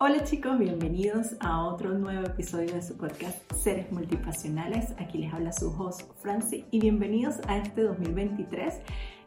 Hola 0.00 0.22
chicos, 0.22 0.56
bienvenidos 0.60 1.34
a 1.40 1.64
otro 1.64 1.98
nuevo 1.98 2.24
episodio 2.24 2.72
de 2.72 2.82
su 2.82 2.96
podcast 2.96 3.52
Seres 3.52 3.90
Multipasionales. 3.90 4.94
Aquí 4.96 5.18
les 5.18 5.34
habla 5.34 5.52
su 5.52 5.70
host 5.76 6.02
Franci 6.22 6.66
y 6.70 6.78
bienvenidos 6.78 7.40
a 7.48 7.56
este 7.56 7.82
2023. 7.82 8.74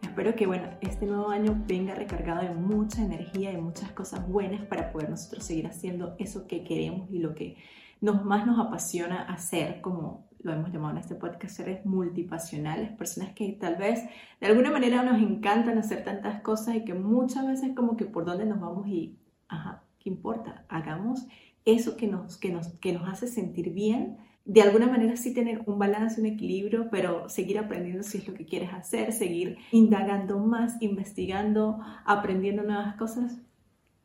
Espero 0.02 0.34
que 0.34 0.48
bueno, 0.48 0.70
este 0.80 1.06
nuevo 1.08 1.28
año 1.28 1.62
venga 1.68 1.94
recargado 1.94 2.44
de 2.44 2.54
mucha 2.54 3.02
energía 3.02 3.52
y 3.52 3.58
muchas 3.58 3.92
cosas 3.92 4.26
buenas 4.30 4.66
para 4.66 4.94
poder 4.94 5.10
nosotros 5.10 5.44
seguir 5.44 5.68
haciendo 5.68 6.16
eso 6.20 6.48
que 6.48 6.64
queremos 6.64 7.12
y 7.12 7.20
lo 7.20 7.36
que 7.36 7.58
nos, 8.00 8.24
más 8.24 8.48
nos 8.48 8.58
apasiona 8.58 9.24
hacer 9.24 9.82
como 9.82 10.30
lo 10.40 10.54
hemos 10.54 10.72
llamado 10.72 10.92
en 10.92 11.02
este 11.02 11.16
podcast, 11.16 11.54
seres 11.54 11.86
multipasionales, 11.86 12.94
personas 12.94 13.34
que 13.34 13.58
tal 13.60 13.76
vez 13.76 14.06
de 14.40 14.48
alguna 14.48 14.72
manera 14.72 15.04
nos 15.04 15.22
encantan 15.22 15.78
hacer 15.78 16.06
tantas 16.06 16.40
cosas 16.44 16.76
y 16.76 16.86
que 16.86 16.94
muchas 16.94 17.46
veces 17.46 17.76
como 17.76 17.98
que 17.98 18.06
por 18.06 18.24
dónde 18.24 18.46
nos 18.46 18.62
vamos 18.62 18.88
y, 18.88 19.20
ajá, 19.50 19.84
¿qué 20.02 20.10
importa? 20.10 20.66
Hagamos 20.68 21.28
eso 21.66 21.96
que 21.96 22.08
nos, 22.08 22.38
que 22.38 22.52
nos, 22.52 22.68
que 22.80 22.94
nos 22.94 23.08
hace 23.08 23.28
sentir 23.28 23.72
bien. 23.72 24.18
De 24.44 24.62
alguna 24.62 24.88
manera 24.88 25.16
sí 25.16 25.34
tener 25.34 25.62
un 25.68 25.78
balance, 25.78 26.20
un 26.20 26.26
equilibrio, 26.26 26.90
pero 26.90 27.30
seguir 27.30 27.60
aprendiendo 27.60 28.04
si 28.04 28.18
es 28.18 28.28
lo 28.28 28.34
que 28.34 28.46
quieres 28.46 28.74
hacer, 28.74 29.14
seguir 29.14 29.58
indagando 29.72 30.40
más, 30.40 30.82
investigando, 30.82 31.80
aprendiendo 32.06 32.64
nuevas 32.64 32.96
cosas, 32.96 33.40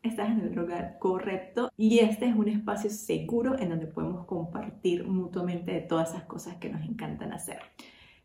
estás 0.03 0.29
en 0.29 0.41
el 0.41 0.55
lugar 0.55 0.99
correcto 0.99 1.73
y 1.77 1.99
este 2.01 2.27
es 2.27 2.37
un 2.37 2.49
espacio 2.49 2.91
seguro 2.91 3.59
en 3.59 3.71
donde 3.71 3.87
podemos 3.87 4.27
compartir 4.27 5.07
mutuamente 5.07 5.73
de 5.73 5.81
todas 5.81 6.11
esas 6.11 6.25
cosas 6.25 6.57
que 6.57 6.69
nos 6.69 6.83
encantan 6.87 7.33
hacer. 7.33 7.59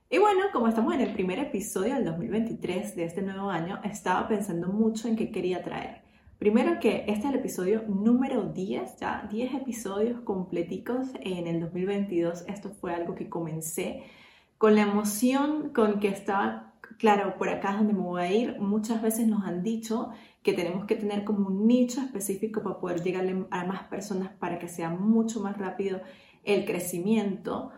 Y 0.10 0.18
bueno, 0.18 0.42
como 0.52 0.68
estamos 0.68 0.94
en 0.94 1.02
el 1.02 1.14
primer 1.14 1.40
episodio 1.40 1.96
del 1.96 2.04
2023 2.04 2.98
de 2.98 3.06
este 3.06 3.22
nuevo 3.22 3.50
año, 3.50 3.80
estaba 3.86 4.28
pensando 4.28 4.68
mucho 4.68 5.08
en 5.08 5.16
qué 5.16 5.32
quería 5.32 5.64
traer. 5.64 6.01
Primero 6.42 6.80
que 6.80 7.06
este 7.06 7.12
es 7.12 7.26
el 7.26 7.36
episodio 7.36 7.84
número 7.88 8.42
10, 8.46 8.98
ya 9.00 9.28
10 9.32 9.54
episodios 9.54 10.22
completicos 10.22 11.10
en 11.20 11.46
el 11.46 11.60
2022. 11.60 12.46
Esto 12.48 12.72
fue 12.72 12.96
algo 12.96 13.14
que 13.14 13.30
comencé 13.30 14.02
con 14.58 14.74
la 14.74 14.82
emoción 14.82 15.70
con 15.70 16.00
que 16.00 16.08
estaba, 16.08 16.74
claro, 16.98 17.38
por 17.38 17.50
acá 17.50 17.70
es 17.70 17.78
donde 17.78 17.94
me 17.94 18.00
voy 18.00 18.22
a 18.24 18.32
ir. 18.32 18.60
Muchas 18.60 19.04
veces 19.04 19.28
nos 19.28 19.44
han 19.44 19.62
dicho 19.62 20.10
que 20.42 20.54
tenemos 20.54 20.86
que 20.86 20.96
tener 20.96 21.26
como 21.26 21.46
un 21.46 21.68
nicho 21.68 22.02
específico 22.02 22.64
para 22.64 22.80
poder 22.80 23.04
llegarle 23.04 23.46
a 23.52 23.64
más 23.66 23.84
personas 23.84 24.30
para 24.40 24.58
que 24.58 24.68
sea 24.68 24.90
mucho 24.90 25.42
más 25.42 25.60
rápido 25.60 26.02
el 26.44 26.66
crecimiento. 26.66 27.72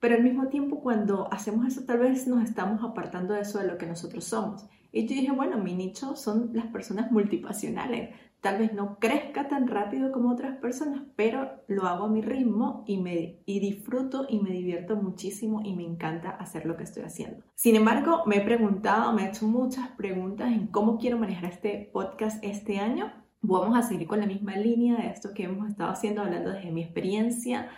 Pero 0.00 0.14
al 0.14 0.22
mismo 0.22 0.48
tiempo, 0.48 0.80
cuando 0.80 1.32
hacemos 1.32 1.66
eso, 1.66 1.84
tal 1.84 1.98
vez 1.98 2.26
nos 2.26 2.44
estamos 2.44 2.84
apartando 2.84 3.34
de 3.34 3.40
eso 3.40 3.58
de 3.58 3.66
lo 3.66 3.78
que 3.78 3.86
nosotros 3.86 4.24
somos. 4.24 4.64
Y 4.92 5.06
yo 5.06 5.14
dije, 5.14 5.32
bueno, 5.32 5.58
mi 5.58 5.74
nicho 5.74 6.16
son 6.16 6.50
las 6.54 6.66
personas 6.66 7.10
multipasionales. 7.10 8.10
Tal 8.40 8.58
vez 8.58 8.72
no 8.72 8.98
crezca 9.00 9.48
tan 9.48 9.66
rápido 9.66 10.12
como 10.12 10.30
otras 10.30 10.58
personas, 10.58 11.02
pero 11.16 11.50
lo 11.66 11.88
hago 11.88 12.04
a 12.04 12.08
mi 12.08 12.22
ritmo 12.22 12.84
y, 12.86 12.98
me, 12.98 13.40
y 13.46 13.58
disfruto 13.58 14.26
y 14.28 14.38
me 14.38 14.50
divierto 14.50 14.94
muchísimo 14.94 15.60
y 15.64 15.74
me 15.74 15.82
encanta 15.82 16.30
hacer 16.30 16.64
lo 16.64 16.76
que 16.76 16.84
estoy 16.84 17.02
haciendo. 17.02 17.42
Sin 17.56 17.74
embargo, 17.74 18.22
me 18.26 18.36
he 18.36 18.40
preguntado, 18.40 19.12
me 19.12 19.24
he 19.24 19.28
hecho 19.28 19.46
muchas 19.46 19.88
preguntas 19.88 20.52
en 20.52 20.68
cómo 20.68 20.98
quiero 20.98 21.18
manejar 21.18 21.46
este 21.46 21.90
podcast 21.92 22.42
este 22.44 22.78
año. 22.78 23.12
Vamos 23.40 23.76
a 23.76 23.82
seguir 23.82 24.06
con 24.06 24.20
la 24.20 24.26
misma 24.26 24.56
línea 24.56 24.96
de 24.96 25.08
esto 25.08 25.34
que 25.34 25.44
hemos 25.44 25.68
estado 25.68 25.90
haciendo, 25.90 26.22
hablando 26.22 26.50
desde 26.50 26.70
mi 26.70 26.82
experiencia, 26.82 27.68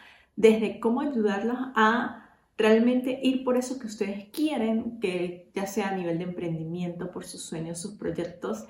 desde 0.41 0.81
cómo 0.81 1.03
ayudarlos 1.03 1.59
a 1.75 2.31
realmente 2.57 3.21
ir 3.23 3.45
por 3.45 3.59
eso 3.59 3.79
que 3.79 3.87
ustedes 3.87 4.31
quieren, 4.31 4.99
que 4.99 5.51
ya 5.55 5.67
sea 5.67 5.89
a 5.89 5.95
nivel 5.95 6.17
de 6.17 6.25
emprendimiento, 6.25 7.11
por 7.11 7.27
sus 7.27 7.43
sueños, 7.43 7.79
sus 7.79 7.99
proyectos, 7.99 8.65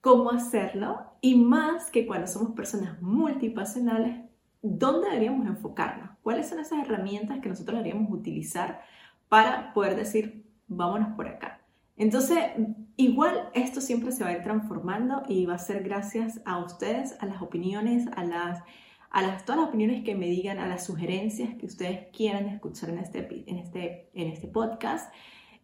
cómo 0.00 0.32
hacerlo 0.32 1.00
y 1.20 1.36
más 1.36 1.92
que 1.92 2.08
cuando 2.08 2.26
somos 2.26 2.56
personas 2.56 3.00
multipasionales, 3.00 4.24
¿dónde 4.62 5.10
deberíamos 5.10 5.46
enfocarnos? 5.46 6.10
¿Cuáles 6.24 6.48
son 6.48 6.58
esas 6.58 6.80
herramientas 6.80 7.38
que 7.40 7.48
nosotros 7.48 7.76
deberíamos 7.78 8.10
utilizar 8.10 8.82
para 9.28 9.72
poder 9.74 9.94
decir, 9.94 10.44
vámonos 10.66 11.14
por 11.14 11.28
acá? 11.28 11.60
Entonces, 11.96 12.38
igual 12.96 13.48
esto 13.54 13.80
siempre 13.80 14.10
se 14.10 14.24
va 14.24 14.30
a 14.30 14.32
ir 14.32 14.42
transformando 14.42 15.22
y 15.28 15.46
va 15.46 15.54
a 15.54 15.58
ser 15.58 15.84
gracias 15.84 16.40
a 16.44 16.58
ustedes, 16.58 17.16
a 17.20 17.26
las 17.26 17.40
opiniones, 17.40 18.08
a 18.16 18.24
las, 18.24 18.60
a 19.12 19.20
las 19.22 19.44
todas 19.44 19.60
las 19.60 19.68
opiniones 19.68 20.02
que 20.04 20.14
me 20.14 20.26
digan, 20.26 20.58
a 20.58 20.66
las 20.66 20.86
sugerencias 20.86 21.54
que 21.56 21.66
ustedes 21.66 22.08
quieran 22.16 22.48
escuchar 22.48 22.90
en 22.90 22.98
este, 22.98 23.44
en 23.46 23.58
este, 23.58 24.10
en 24.14 24.28
este 24.28 24.48
podcast 24.48 25.12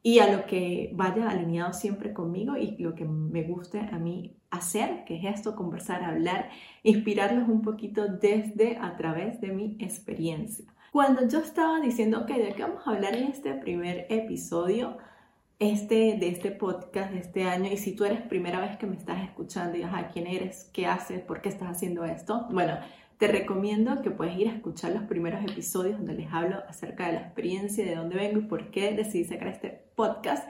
y 0.02 0.18
a 0.18 0.30
lo 0.30 0.46
que 0.46 0.90
vaya 0.94 1.30
alineado 1.30 1.72
siempre 1.72 2.12
conmigo 2.12 2.56
y 2.56 2.76
lo 2.76 2.94
que 2.94 3.06
me 3.06 3.42
guste 3.42 3.80
a 3.80 3.98
mí 3.98 4.36
hacer, 4.50 5.04
que 5.06 5.16
es 5.16 5.24
esto, 5.24 5.56
conversar, 5.56 6.04
hablar, 6.04 6.50
inspirarlos 6.82 7.48
un 7.48 7.62
poquito 7.62 8.06
desde 8.06 8.76
a 8.76 8.96
través 8.96 9.40
de 9.40 9.48
mi 9.48 9.76
experiencia. 9.80 10.66
Cuando 10.92 11.26
yo 11.26 11.38
estaba 11.38 11.80
diciendo, 11.80 12.20
ok, 12.20 12.28
¿de 12.28 12.54
qué 12.54 12.62
vamos 12.62 12.86
a 12.86 12.90
hablar 12.90 13.16
en 13.16 13.28
este 13.28 13.54
primer 13.54 14.06
episodio 14.10 14.98
este, 15.58 16.16
de 16.18 16.28
este 16.28 16.50
podcast 16.50 17.12
de 17.12 17.20
este 17.20 17.44
año? 17.44 17.70
Y 17.72 17.78
si 17.78 17.96
tú 17.96 18.04
eres 18.04 18.20
primera 18.22 18.60
vez 18.60 18.76
que 18.76 18.86
me 18.86 18.96
estás 18.96 19.22
escuchando 19.22 19.76
y, 19.78 19.82
ajá, 19.82 20.08
¿quién 20.08 20.26
eres? 20.26 20.70
¿Qué 20.72 20.86
haces? 20.86 21.20
¿Por 21.20 21.40
qué 21.40 21.48
estás 21.48 21.68
haciendo 21.68 22.04
esto? 22.04 22.46
Bueno, 22.50 22.78
te 23.18 23.26
recomiendo 23.26 24.00
que 24.00 24.12
puedes 24.12 24.38
ir 24.38 24.48
a 24.48 24.54
escuchar 24.54 24.92
los 24.92 25.02
primeros 25.02 25.42
episodios 25.42 25.98
donde 25.98 26.14
les 26.14 26.32
hablo 26.32 26.62
acerca 26.68 27.08
de 27.08 27.14
la 27.14 27.20
experiencia, 27.20 27.84
de 27.84 27.96
dónde 27.96 28.16
vengo 28.16 28.38
y 28.38 28.46
por 28.46 28.70
qué 28.70 28.92
decidí 28.94 29.24
sacar 29.24 29.48
este 29.48 29.90
podcast. 29.96 30.48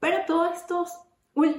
Pero 0.00 0.18
todos 0.26 0.56
estos, 0.56 0.90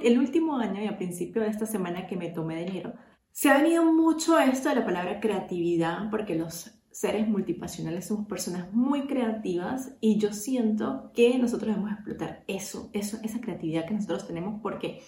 el 0.03 0.19
último 0.19 0.57
año 0.57 0.83
y 0.83 0.87
a 0.87 0.97
principio 0.97 1.41
de 1.41 1.47
esta 1.47 1.65
semana 1.65 2.05
que 2.05 2.17
me 2.17 2.29
tomé 2.29 2.55
de 2.55 2.67
enero, 2.67 2.93
se 3.31 3.49
ha 3.49 3.61
venido 3.61 3.85
mucho 3.93 4.37
esto 4.39 4.67
de 4.67 4.75
la 4.75 4.85
palabra 4.85 5.21
creatividad, 5.21 6.09
porque 6.09 6.35
los 6.35 6.71
seres 6.91 7.29
multipasionales 7.29 8.07
somos 8.07 8.27
personas 8.27 8.73
muy 8.73 9.07
creativas 9.07 9.93
y 10.01 10.17
yo 10.17 10.33
siento 10.33 11.11
que 11.13 11.37
nosotros 11.39 11.69
debemos 11.69 11.93
explotar 11.93 12.43
eso, 12.47 12.89
eso, 12.91 13.17
esa 13.23 13.39
creatividad 13.39 13.85
que 13.85 13.93
nosotros 13.93 14.27
tenemos, 14.27 14.61
porque 14.61 15.01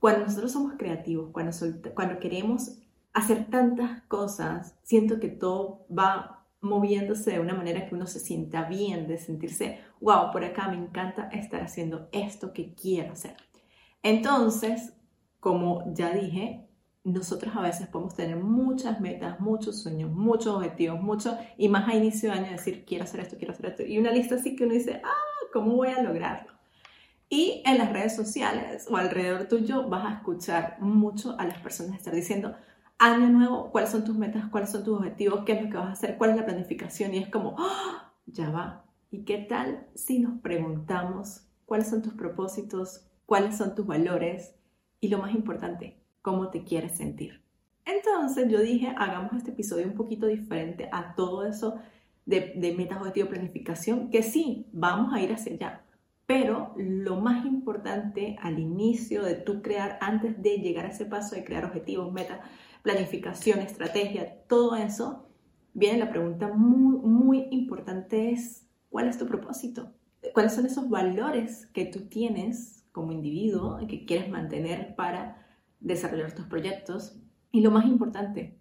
cuando 0.00 0.24
nosotros 0.24 0.50
somos 0.50 0.74
creativos, 0.78 1.30
cuando, 1.30 1.52
cuando 1.94 2.18
queremos 2.18 2.78
hacer 3.12 3.46
tantas 3.50 4.02
cosas, 4.02 4.76
siento 4.82 5.20
que 5.20 5.28
todo 5.28 5.86
va 5.96 6.46
moviéndose 6.60 7.32
de 7.32 7.40
una 7.40 7.54
manera 7.54 7.86
que 7.86 7.94
uno 7.94 8.06
se 8.06 8.18
sienta 8.20 8.64
bien, 8.64 9.06
de 9.06 9.18
sentirse, 9.18 9.80
wow, 10.00 10.30
por 10.32 10.44
acá 10.44 10.68
me 10.68 10.76
encanta 10.76 11.28
estar 11.28 11.62
haciendo 11.62 12.08
esto 12.12 12.52
que 12.52 12.74
quiero 12.74 13.12
hacer. 13.12 13.36
Entonces, 14.02 14.92
como 15.40 15.84
ya 15.94 16.10
dije, 16.10 16.68
nosotros 17.04 17.54
a 17.56 17.62
veces 17.62 17.86
podemos 17.86 18.14
tener 18.14 18.36
muchas 18.36 19.00
metas, 19.00 19.40
muchos 19.40 19.82
sueños, 19.82 20.10
muchos 20.10 20.56
objetivos, 20.56 21.00
mucho, 21.00 21.38
y 21.56 21.68
más 21.68 21.88
a 21.88 21.94
inicio 21.94 22.30
de 22.30 22.38
año 22.38 22.50
decir, 22.50 22.84
quiero 22.84 23.04
hacer 23.04 23.20
esto, 23.20 23.36
quiero 23.36 23.52
hacer 23.52 23.66
esto, 23.66 23.82
y 23.84 23.98
una 23.98 24.10
lista 24.10 24.34
así 24.34 24.56
que 24.56 24.64
uno 24.64 24.74
dice, 24.74 25.00
ah, 25.04 25.48
¿cómo 25.52 25.76
voy 25.76 25.88
a 25.88 26.02
lograrlo? 26.02 26.52
Y 27.30 27.62
en 27.66 27.78
las 27.78 27.92
redes 27.92 28.16
sociales 28.16 28.86
o 28.90 28.96
alrededor 28.96 29.48
tuyo 29.48 29.88
vas 29.88 30.06
a 30.06 30.14
escuchar 30.14 30.78
mucho 30.80 31.36
a 31.38 31.44
las 31.44 31.58
personas 31.58 31.98
estar 31.98 32.14
diciendo, 32.14 32.56
año 32.98 33.28
nuevo, 33.28 33.70
cuáles 33.70 33.90
son 33.90 34.04
tus 34.04 34.16
metas, 34.16 34.48
cuáles 34.50 34.70
son 34.70 34.84
tus 34.84 34.98
objetivos, 34.98 35.44
qué 35.44 35.52
es 35.52 35.62
lo 35.62 35.70
que 35.70 35.76
vas 35.76 35.86
a 35.88 35.92
hacer, 35.92 36.18
cuál 36.18 36.30
es 36.30 36.36
la 36.36 36.44
planificación. 36.44 37.14
Y 37.14 37.18
es 37.18 37.30
como, 37.30 37.56
¡Ah! 37.58 38.12
ya 38.26 38.50
va. 38.50 38.84
¿Y 39.10 39.24
qué 39.24 39.38
tal 39.38 39.86
si 39.94 40.18
nos 40.18 40.40
preguntamos 40.40 41.46
cuáles 41.64 41.88
son 41.88 42.02
tus 42.02 42.14
propósitos, 42.14 43.06
cuáles 43.24 43.56
son 43.56 43.74
tus 43.74 43.86
valores 43.86 44.54
y 45.00 45.08
lo 45.08 45.18
más 45.18 45.34
importante, 45.34 45.98
cómo 46.22 46.50
te 46.50 46.64
quieres 46.64 46.96
sentir? 46.96 47.42
Entonces 47.84 48.50
yo 48.50 48.60
dije, 48.60 48.92
hagamos 48.98 49.32
este 49.32 49.52
episodio 49.52 49.86
un 49.86 49.94
poquito 49.94 50.26
diferente 50.26 50.90
a 50.92 51.14
todo 51.14 51.46
eso 51.46 51.76
de, 52.26 52.52
de 52.56 52.74
metas, 52.74 52.98
objetivos, 52.98 53.30
planificación, 53.30 54.10
que 54.10 54.22
sí, 54.22 54.66
vamos 54.72 55.14
a 55.14 55.22
ir 55.22 55.32
hacia 55.32 55.54
allá. 55.54 55.84
Pero 56.26 56.74
lo 56.76 57.16
más 57.16 57.46
importante 57.46 58.36
al 58.42 58.58
inicio 58.58 59.22
de 59.22 59.36
tú 59.36 59.62
crear, 59.62 59.96
antes 60.02 60.42
de 60.42 60.58
llegar 60.58 60.84
a 60.84 60.90
ese 60.90 61.06
paso 61.06 61.34
de 61.34 61.44
crear 61.44 61.64
objetivos, 61.64 62.12
metas, 62.12 62.40
planificación, 62.88 63.58
estrategia, 63.58 64.44
todo 64.48 64.74
eso, 64.74 65.28
viene 65.74 65.98
la 65.98 66.08
pregunta 66.08 66.48
muy, 66.48 66.96
muy 66.96 67.46
importante 67.50 68.30
es, 68.30 68.66
¿cuál 68.88 69.08
es 69.08 69.18
tu 69.18 69.26
propósito? 69.26 69.92
¿Cuáles 70.32 70.54
son 70.54 70.64
esos 70.64 70.88
valores 70.88 71.66
que 71.74 71.84
tú 71.84 72.08
tienes 72.08 72.86
como 72.92 73.12
individuo 73.12 73.78
que 73.86 74.06
quieres 74.06 74.30
mantener 74.30 74.94
para 74.96 75.46
desarrollar 75.80 76.32
tus 76.32 76.46
proyectos? 76.46 77.20
Y 77.52 77.60
lo 77.60 77.70
más 77.70 77.84
importante, 77.84 78.58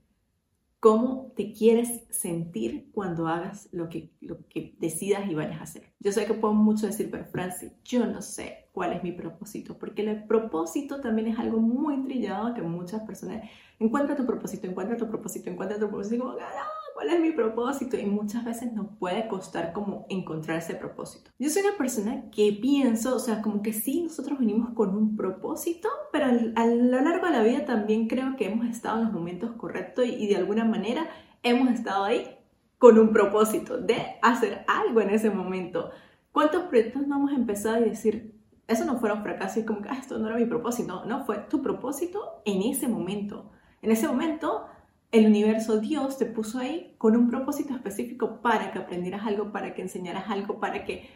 ¿cómo 0.87 1.33
te 1.35 1.51
quieres 1.51 2.03
sentir 2.09 2.89
cuando 2.93 3.27
hagas 3.27 3.67
lo 3.73 3.89
que, 3.89 4.13
lo 4.21 4.47
que 4.47 4.73
decidas 4.79 5.29
y 5.29 5.35
vayas 5.35 5.59
a 5.59 5.63
hacer? 5.63 5.83
Yo 5.99 6.13
sé 6.13 6.25
que 6.25 6.33
puedo 6.33 6.53
mucho 6.53 6.87
decir, 6.87 7.11
pero 7.11 7.25
Francis, 7.25 7.73
yo 7.83 8.05
no 8.05 8.21
sé 8.21 8.69
cuál 8.71 8.93
es 8.93 9.03
mi 9.03 9.11
propósito, 9.11 9.77
porque 9.77 10.03
el 10.03 10.23
propósito 10.23 11.01
también 11.01 11.27
es 11.27 11.39
algo 11.39 11.59
muy 11.59 12.01
trillado 12.03 12.53
que 12.53 12.61
muchas 12.61 13.01
personas 13.01 13.41
Encuentra 13.79 14.15
tu 14.15 14.25
propósito, 14.25 14.65
encuentra 14.65 14.97
tu 14.97 15.07
propósito, 15.07 15.51
encuentra 15.51 15.77
tu 15.77 15.87
propósito. 15.87 16.23
Como, 16.23 16.35
ah, 16.39 16.67
¿cuál 16.97 17.11
es 17.11 17.19
mi 17.19 17.31
propósito? 17.31 17.95
Y 17.95 18.07
muchas 18.07 18.43
veces 18.43 18.73
nos 18.73 18.87
puede 18.97 19.27
costar 19.27 19.71
como 19.71 20.07
encontrar 20.09 20.57
ese 20.57 20.73
propósito. 20.73 21.29
Yo 21.37 21.47
soy 21.47 21.61
una 21.61 21.77
persona 21.77 22.23
que 22.31 22.57
pienso, 22.59 23.15
o 23.15 23.19
sea, 23.19 23.43
como 23.43 23.61
que 23.61 23.71
sí, 23.71 24.01
nosotros 24.01 24.39
venimos 24.39 24.71
con 24.73 24.97
un 24.97 25.15
propósito, 25.15 25.89
pero 26.11 26.25
a 26.25 26.65
lo 26.65 27.01
largo 27.01 27.27
de 27.27 27.33
la 27.33 27.43
vida 27.43 27.65
también 27.65 28.07
creo 28.07 28.35
que 28.35 28.47
hemos 28.47 28.65
estado 28.65 28.97
en 28.97 29.03
los 29.03 29.13
momentos 29.13 29.51
correctos 29.57 30.07
y, 30.07 30.15
y 30.15 30.27
de 30.27 30.37
alguna 30.37 30.65
manera 30.65 31.07
hemos 31.43 31.71
estado 31.71 32.03
ahí 32.03 32.35
con 32.79 32.97
un 32.97 33.13
propósito 33.13 33.77
de 33.77 34.15
hacer 34.23 34.65
algo 34.67 34.99
en 34.99 35.11
ese 35.11 35.29
momento. 35.29 35.91
¿Cuántos 36.31 36.63
proyectos 36.63 37.05
no 37.05 37.17
hemos 37.17 37.31
empezado 37.31 37.75
a 37.75 37.79
decir, 37.79 38.33
eso 38.67 38.85
no 38.85 38.97
fueron 38.97 39.21
fracasos 39.21 39.57
y 39.57 39.65
como 39.65 39.83
que 39.83 39.89
ah, 39.89 39.99
esto 39.99 40.17
no 40.17 40.29
era 40.29 40.37
mi 40.37 40.45
propósito? 40.45 41.05
No, 41.05 41.25
fue 41.25 41.37
tu 41.47 41.61
propósito 41.61 42.41
en 42.43 42.63
ese 42.63 42.87
momento. 42.87 43.51
En 43.83 43.91
ese 43.91 44.07
momento, 44.07 44.65
el 45.11 45.25
universo, 45.25 45.79
Dios, 45.79 46.17
te 46.17 46.25
puso 46.25 46.59
ahí 46.59 46.95
con 46.97 47.15
un 47.15 47.29
propósito 47.29 47.73
específico 47.73 48.41
para 48.41 48.71
que 48.71 48.79
aprendieras 48.79 49.25
algo, 49.25 49.51
para 49.51 49.73
que 49.73 49.81
enseñaras 49.81 50.29
algo, 50.29 50.59
para 50.59 50.85
que 50.85 51.09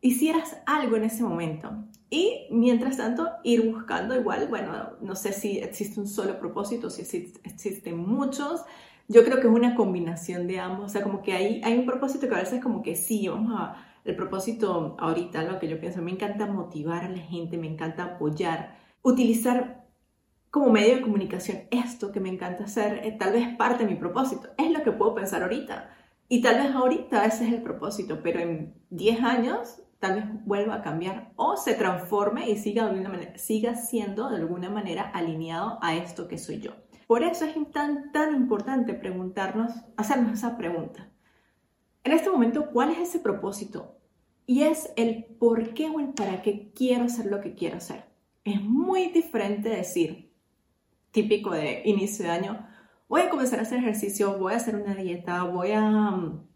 hicieras 0.00 0.56
algo 0.66 0.96
en 0.96 1.04
ese 1.04 1.22
momento. 1.22 1.70
Y 2.08 2.48
mientras 2.50 2.96
tanto, 2.96 3.28
ir 3.44 3.70
buscando 3.70 4.18
igual, 4.18 4.48
bueno, 4.48 4.90
no 5.00 5.14
sé 5.14 5.32
si 5.32 5.58
existe 5.58 6.00
un 6.00 6.08
solo 6.08 6.40
propósito, 6.40 6.90
si 6.90 7.02
existen 7.44 7.98
muchos, 7.98 8.64
yo 9.06 9.24
creo 9.24 9.40
que 9.40 9.46
es 9.46 9.52
una 9.52 9.76
combinación 9.76 10.46
de 10.48 10.58
ambos, 10.58 10.86
o 10.86 10.88
sea, 10.88 11.02
como 11.02 11.22
que 11.22 11.32
hay, 11.34 11.60
hay 11.64 11.78
un 11.78 11.86
propósito 11.86 12.28
que 12.28 12.34
a 12.34 12.40
veces 12.40 12.62
como 12.62 12.82
que 12.82 12.96
sí, 12.96 13.28
vamos 13.28 13.52
a, 13.56 13.76
el 14.04 14.16
propósito 14.16 14.96
ahorita, 14.98 15.44
lo 15.44 15.58
que 15.58 15.68
yo 15.68 15.78
pienso, 15.80 16.02
me 16.02 16.10
encanta 16.10 16.46
motivar 16.46 17.04
a 17.04 17.08
la 17.08 17.18
gente, 17.18 17.58
me 17.58 17.68
encanta 17.68 18.04
apoyar, 18.04 18.76
utilizar 19.02 19.79
como 20.50 20.70
medio 20.70 20.96
de 20.96 21.02
comunicación 21.02 21.62
esto 21.70 22.10
que 22.12 22.20
me 22.20 22.28
encanta 22.28 22.64
hacer, 22.64 23.04
eh, 23.04 23.16
tal 23.18 23.32
vez 23.32 23.56
parte 23.56 23.84
de 23.84 23.90
mi 23.90 23.96
propósito, 23.96 24.48
es 24.58 24.70
lo 24.70 24.82
que 24.82 24.92
puedo 24.92 25.14
pensar 25.14 25.42
ahorita. 25.42 25.90
Y 26.28 26.42
tal 26.42 26.56
vez 26.56 26.74
ahorita 26.74 27.24
ese 27.24 27.46
es 27.46 27.52
el 27.52 27.62
propósito, 27.62 28.20
pero 28.22 28.40
en 28.40 28.74
10 28.90 29.22
años 29.22 29.82
tal 29.98 30.14
vez 30.14 30.24
vuelva 30.44 30.76
a 30.76 30.82
cambiar 30.82 31.32
o 31.36 31.56
se 31.56 31.74
transforme 31.74 32.48
y 32.48 32.56
siga, 32.56 32.84
de 32.84 32.90
alguna 32.90 33.08
manera, 33.10 33.38
siga 33.38 33.74
siendo 33.74 34.30
de 34.30 34.36
alguna 34.36 34.70
manera 34.70 35.02
alineado 35.02 35.78
a 35.82 35.94
esto 35.94 36.26
que 36.26 36.38
soy 36.38 36.60
yo. 36.60 36.72
Por 37.06 37.22
eso 37.22 37.44
es 37.44 37.54
tan, 37.72 38.12
tan 38.12 38.34
importante 38.34 38.94
preguntarnos, 38.94 39.72
hacernos 39.96 40.32
esa 40.32 40.56
pregunta. 40.56 41.10
En 42.02 42.12
este 42.12 42.30
momento, 42.30 42.70
¿cuál 42.70 42.90
es 42.90 42.98
ese 42.98 43.18
propósito? 43.18 43.96
Y 44.46 44.62
es 44.62 44.92
el 44.96 45.24
por 45.24 45.74
qué 45.74 45.90
o 45.90 46.00
el 46.00 46.08
para 46.08 46.42
qué 46.42 46.72
quiero 46.74 47.04
hacer 47.04 47.26
lo 47.26 47.40
que 47.40 47.54
quiero 47.54 47.76
hacer. 47.76 48.04
Es 48.44 48.62
muy 48.62 49.08
diferente 49.08 49.68
decir, 49.68 50.29
típico 51.10 51.50
de 51.50 51.82
inicio 51.84 52.24
de 52.24 52.30
año, 52.30 52.68
voy 53.08 53.22
a 53.22 53.30
comenzar 53.30 53.58
a 53.58 53.62
hacer 53.62 53.78
ejercicio, 53.78 54.38
voy 54.38 54.52
a 54.52 54.56
hacer 54.56 54.76
una 54.76 54.94
dieta, 54.94 55.44
voy 55.44 55.72
a, 55.72 55.82
mm, 55.82 56.46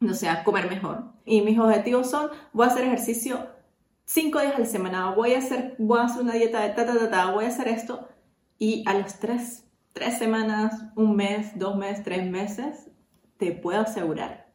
no 0.00 0.14
sé, 0.14 0.28
a 0.28 0.44
comer 0.44 0.68
mejor. 0.70 1.12
Y 1.24 1.42
mis 1.42 1.58
objetivos 1.58 2.10
son, 2.10 2.30
voy 2.52 2.66
a 2.66 2.70
hacer 2.70 2.84
ejercicio 2.84 3.48
cinco 4.04 4.40
días 4.40 4.56
a 4.56 4.60
la 4.60 4.66
semana, 4.66 5.14
voy 5.14 5.34
a 5.34 5.38
hacer, 5.38 5.76
voy 5.78 6.00
a 6.00 6.04
hacer 6.04 6.22
una 6.22 6.34
dieta 6.34 6.60
de 6.60 6.70
ta, 6.70 6.86
ta, 6.86 6.98
ta, 6.98 7.10
ta, 7.10 7.30
voy 7.32 7.44
a 7.44 7.48
hacer 7.48 7.68
esto. 7.68 8.08
Y 8.58 8.84
a 8.86 8.94
los 8.94 9.18
tres 9.18 9.62
tres 9.92 10.18
semanas, 10.18 10.74
un 10.96 11.16
mes, 11.16 11.58
dos 11.58 11.76
meses, 11.76 12.04
tres 12.04 12.28
meses, 12.28 12.90
te 13.36 13.52
puedo 13.52 13.80
asegurar 13.80 14.52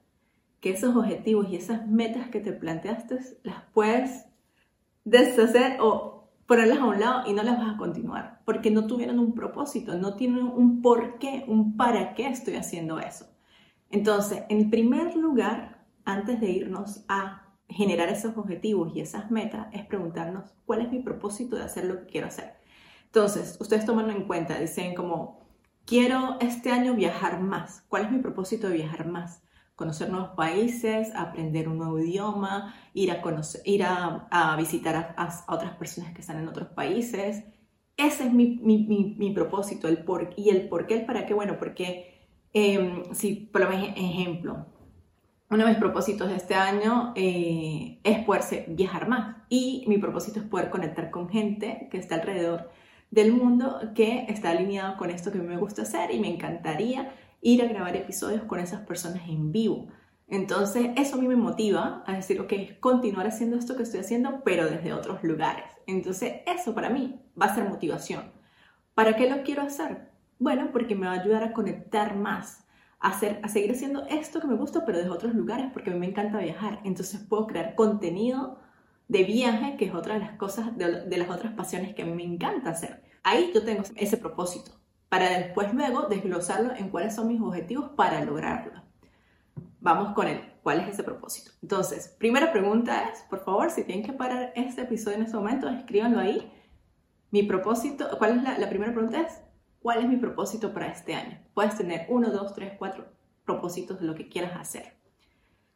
que 0.60 0.72
esos 0.72 0.96
objetivos 0.96 1.48
y 1.50 1.56
esas 1.56 1.88
metas 1.88 2.30
que 2.30 2.40
te 2.40 2.54
planteaste 2.54 3.20
las 3.44 3.64
puedes 3.74 4.26
deshacer 5.04 5.78
o 5.80 6.17
ponerlas 6.48 6.80
a 6.80 6.86
un 6.86 7.00
lado 7.00 7.30
y 7.30 7.34
no 7.34 7.44
las 7.44 7.60
vas 7.60 7.76
a 7.76 7.78
continuar, 7.78 8.42
porque 8.46 8.72
no 8.72 8.88
tuvieron 8.88 9.20
un 9.20 9.36
propósito, 9.36 9.96
no 9.96 10.16
tienen 10.16 10.46
un 10.46 10.82
por 10.82 11.20
qué, 11.20 11.44
un 11.48 11.78
para 11.78 12.16
qué 12.16 12.28
estoy 12.28 12.56
haciendo 12.56 13.00
eso. 13.00 13.28
Entonces, 13.92 14.44
en 14.50 14.70
primer 14.70 15.16
lugar, 15.16 15.86
antes 16.06 16.40
de 16.40 16.50
irnos 16.50 17.04
a 17.10 17.44
generar 17.70 18.10
esos 18.10 18.38
objetivos 18.38 18.96
y 18.96 19.02
esas 19.02 19.30
metas, 19.30 19.68
es 19.74 19.86
preguntarnos 19.86 20.56
cuál 20.66 20.82
es 20.82 20.92
mi 20.92 21.00
propósito 21.00 21.58
de 21.58 21.64
hacer 21.64 21.86
lo 21.86 22.00
que 22.00 22.06
quiero 22.06 22.28
hacer. 22.28 22.56
Entonces, 23.06 23.58
ustedes 23.60 23.86
toman 23.86 24.10
en 24.10 24.24
cuenta, 24.24 24.58
dicen 24.58 24.96
como, 24.96 25.46
quiero 25.86 26.38
este 26.40 26.72
año 26.72 26.94
viajar 26.94 27.42
más. 27.42 27.84
¿Cuál 27.90 28.06
es 28.06 28.12
mi 28.12 28.20
propósito 28.20 28.68
de 28.70 28.76
viajar 28.76 29.08
más? 29.08 29.42
Conocer 29.78 30.10
nuevos 30.10 30.32
países, 30.32 31.14
aprender 31.16 31.70
un 31.70 31.78
nuevo 31.78 32.00
idioma, 32.00 32.76
ir 32.94 33.12
a, 33.12 33.22
conocer, 33.22 33.62
ir 33.64 33.84
a, 33.84 34.56
visitar 34.58 35.14
a, 35.16 35.44
otras 35.48 35.78
personas 35.78 36.14
que 36.14 36.22
están 36.22 36.40
en 36.40 36.48
otros 36.50 36.68
países. 36.70 37.46
Ese 37.96 38.26
es 38.26 38.34
mi, 38.34 38.60
mi, 38.62 39.16
mi, 39.18 39.32
propósito 39.32 39.88
el 39.88 40.04
por, 40.04 40.34
y 40.36 40.50
el 40.50 40.68
por 40.68 40.88
qué, 40.88 40.96
el 40.96 41.06
para 41.06 41.26
qué. 41.26 41.34
Bueno, 41.34 41.58
porque 41.60 42.28
eh, 42.54 43.04
si, 43.14 43.36
por 43.36 43.62
ejemplo, 43.62 44.66
uno 45.50 45.64
de 45.64 45.70
mis 45.70 45.80
propósitos 45.80 46.28
de 46.28 46.38
este 46.38 46.56
año 46.56 47.14
eh, 47.16 48.00
es 48.04 48.26
poderse 48.26 48.66
viajar 48.70 49.08
más 49.08 49.38
y 49.48 49.86
mi 49.88 49.98
propósito 49.98 50.40
es 50.40 50.46
poder 50.46 50.70
conectar 50.70 51.10
con 51.12 51.30
gente 51.30 51.88
que 51.90 51.98
está 51.98 52.16
alrededor 52.16 52.72
del 53.12 53.32
mundo 53.32 53.80
que 53.96 54.26
está 54.28 54.50
alineado 54.50 54.98
con 54.98 55.10
esto 55.10 55.32
que 55.32 55.40
me 55.40 55.56
gusta 55.56 55.84
hacer 55.84 56.12
y 56.12 56.20
me 56.20 56.34
encantaría 56.34 57.14
ir 57.48 57.62
a 57.62 57.68
grabar 57.68 57.96
episodios 57.96 58.44
con 58.44 58.60
esas 58.60 58.82
personas 58.82 59.30
en 59.30 59.54
vivo. 59.54 59.88
Entonces, 60.28 60.90
eso 60.98 61.16
a 61.16 61.20
mí 61.20 61.30
me 61.30 61.38
motiva 61.38 62.04
a 62.06 62.14
decir, 62.14 62.42
ok, 62.42 62.52
continuar 62.82 63.26
haciendo 63.26 63.56
esto 63.56 63.78
que 63.78 63.84
estoy 63.84 64.02
haciendo, 64.02 64.42
pero 64.44 64.70
desde 64.70 64.92
otros 64.92 65.24
lugares. 65.24 65.64
Entonces, 65.86 66.42
eso 66.46 66.76
para 66.76 66.90
mí 66.90 67.22
va 67.42 67.46
a 67.46 67.56
ser 67.56 67.70
motivación. 67.70 68.34
¿Para 68.94 69.16
qué 69.16 69.30
lo 69.30 69.44
quiero 69.44 69.62
hacer? 69.62 70.10
Bueno, 70.40 70.72
porque 70.74 70.96
me 70.96 71.08
va 71.08 71.14
a 71.14 71.22
ayudar 71.22 71.44
a 71.46 71.54
conectar 71.54 72.18
más, 72.18 72.66
a, 73.00 73.12
hacer, 73.12 73.40
a 73.44 73.48
seguir 73.48 73.72
haciendo 73.72 74.06
esto 74.08 74.42
que 74.42 74.48
me 74.48 74.56
gusta, 74.56 74.86
pero 74.86 74.98
desde 74.98 75.12
otros 75.12 75.34
lugares, 75.34 75.68
porque 75.72 75.90
a 75.90 75.94
mí 75.94 76.00
me 76.00 76.08
encanta 76.08 76.40
viajar. 76.40 76.82
Entonces, 76.84 77.22
puedo 77.22 77.48
crear 77.48 77.76
contenido 77.76 78.60
de 79.08 79.24
viaje, 79.24 79.78
que 79.78 79.86
es 79.86 79.94
otra 79.94 80.16
de 80.16 80.20
las 80.20 80.34
cosas, 80.34 80.78
de, 80.78 81.18
las 81.18 81.30
otras 81.30 81.54
pasiones 81.54 81.96
que 81.96 82.02
a 82.02 82.06
mí 82.06 82.12
me 82.12 82.26
encanta 82.26 82.72
hacer. 82.72 83.04
Ahí 83.24 83.52
yo 83.54 83.64
tengo 83.64 83.84
ese 83.96 84.18
propósito, 84.18 84.72
para 85.10 85.30
después 85.30 85.74
luego 85.74 86.04
desglosarlo 86.04 86.76
en 86.76 86.90
cuáles 86.90 87.16
son 87.16 87.28
mis 87.28 87.42
objetivos 87.42 87.90
para 87.96 88.24
lograrlo. 88.24 88.82
Vamos 89.80 90.14
con 90.14 90.28
el 90.28 90.42
cuál 90.64 90.82
es 90.82 90.90
ese 90.90 91.04
propósito. 91.04 91.52
Entonces, 91.62 92.16
primera 92.20 92.52
pregunta 92.52 93.10
es, 93.10 93.22
por 93.30 93.44
favor, 93.44 93.72
si 93.72 93.84
tienen 93.84 94.06
que 94.06 94.14
parar 94.14 94.52
este 94.56 94.82
episodio 94.82 95.18
en 95.18 95.24
este 95.24 95.38
momento, 95.38 95.70
escríbanlo 95.70 96.20
ahí. 96.20 96.52
Mi 97.32 97.44
propósito, 97.44 98.10
¿cuál 98.18 98.38
es 98.38 98.44
la, 98.44 98.58
la 98.58 98.70
primera 98.70 98.94
pregunta? 98.94 99.22
Es, 99.22 99.42
¿cuál 99.82 100.00
es 100.00 100.10
mi 100.10 100.18
propósito 100.18 100.74
para 100.74 100.88
este 100.88 101.16
año? 101.16 101.40
Puedes 101.54 101.78
tener 101.78 102.06
uno, 102.10 102.32
dos, 102.32 102.54
tres, 102.54 102.74
cuatro 102.78 103.06
propósitos 103.46 104.00
de 104.00 104.06
lo 104.06 104.16
que 104.16 104.28
quieras 104.28 104.60
hacer 104.60 104.98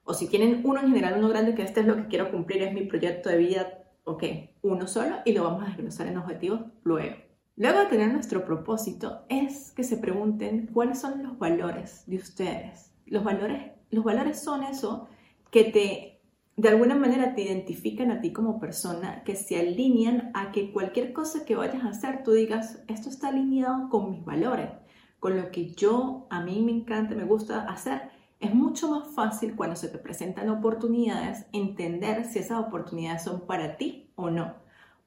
o 0.03 0.13
si 0.13 0.27
tienen 0.27 0.61
uno 0.63 0.79
en 0.79 0.87
general, 0.87 1.15
uno 1.17 1.29
grande, 1.29 1.55
que 1.55 1.63
este 1.63 1.81
es 1.81 1.85
lo 1.85 1.95
que 1.95 2.07
quiero 2.07 2.31
cumplir, 2.31 2.63
es 2.63 2.73
mi 2.73 2.81
proyecto 2.81 3.29
de 3.29 3.37
vida, 3.37 3.83
ok, 4.03 4.23
uno 4.61 4.87
solo 4.87 5.17
y 5.25 5.33
lo 5.33 5.43
vamos 5.43 5.63
a 5.63 5.67
desglosar 5.67 6.07
en 6.07 6.17
objetivos 6.17 6.61
luego. 6.83 7.15
Luego 7.61 7.77
de 7.77 7.85
tener 7.85 8.11
nuestro 8.11 8.43
propósito 8.43 9.19
es 9.29 9.71
que 9.73 9.83
se 9.83 9.97
pregunten 9.97 10.65
cuáles 10.73 10.99
son 10.99 11.21
los 11.21 11.37
valores 11.37 12.01
de 12.07 12.15
ustedes. 12.15 12.91
Los 13.05 13.23
valores, 13.23 13.73
los 13.91 14.03
valores 14.03 14.41
son 14.41 14.63
eso 14.63 15.07
que 15.51 15.65
te, 15.65 16.21
de 16.57 16.69
alguna 16.69 16.95
manera 16.95 17.35
te 17.35 17.43
identifican 17.43 18.09
a 18.09 18.19
ti 18.19 18.33
como 18.33 18.59
persona, 18.59 19.21
que 19.23 19.35
se 19.35 19.59
alinean 19.59 20.31
a 20.33 20.51
que 20.51 20.71
cualquier 20.71 21.13
cosa 21.13 21.45
que 21.45 21.55
vayas 21.55 21.83
a 21.83 21.89
hacer, 21.89 22.23
tú 22.23 22.31
digas, 22.31 22.81
esto 22.87 23.09
está 23.09 23.27
alineado 23.27 23.89
con 23.89 24.09
mis 24.09 24.25
valores, 24.25 24.71
con 25.19 25.37
lo 25.37 25.51
que 25.51 25.69
yo, 25.69 26.25
a 26.31 26.41
mí 26.41 26.63
me 26.63 26.71
encanta, 26.71 27.13
me 27.13 27.25
gusta 27.25 27.65
hacer 27.69 28.09
es 28.39 28.55
mucho 28.55 28.89
más 28.89 29.13
fácil 29.13 29.55
cuando 29.55 29.75
se 29.75 29.87
te 29.87 29.99
presentan 29.99 30.49
oportunidades 30.49 31.45
entender 31.53 32.25
si 32.25 32.39
esas 32.39 32.57
oportunidades 32.57 33.23
son 33.23 33.41
para 33.41 33.77
ti 33.77 34.09
o 34.15 34.31
no. 34.31 34.55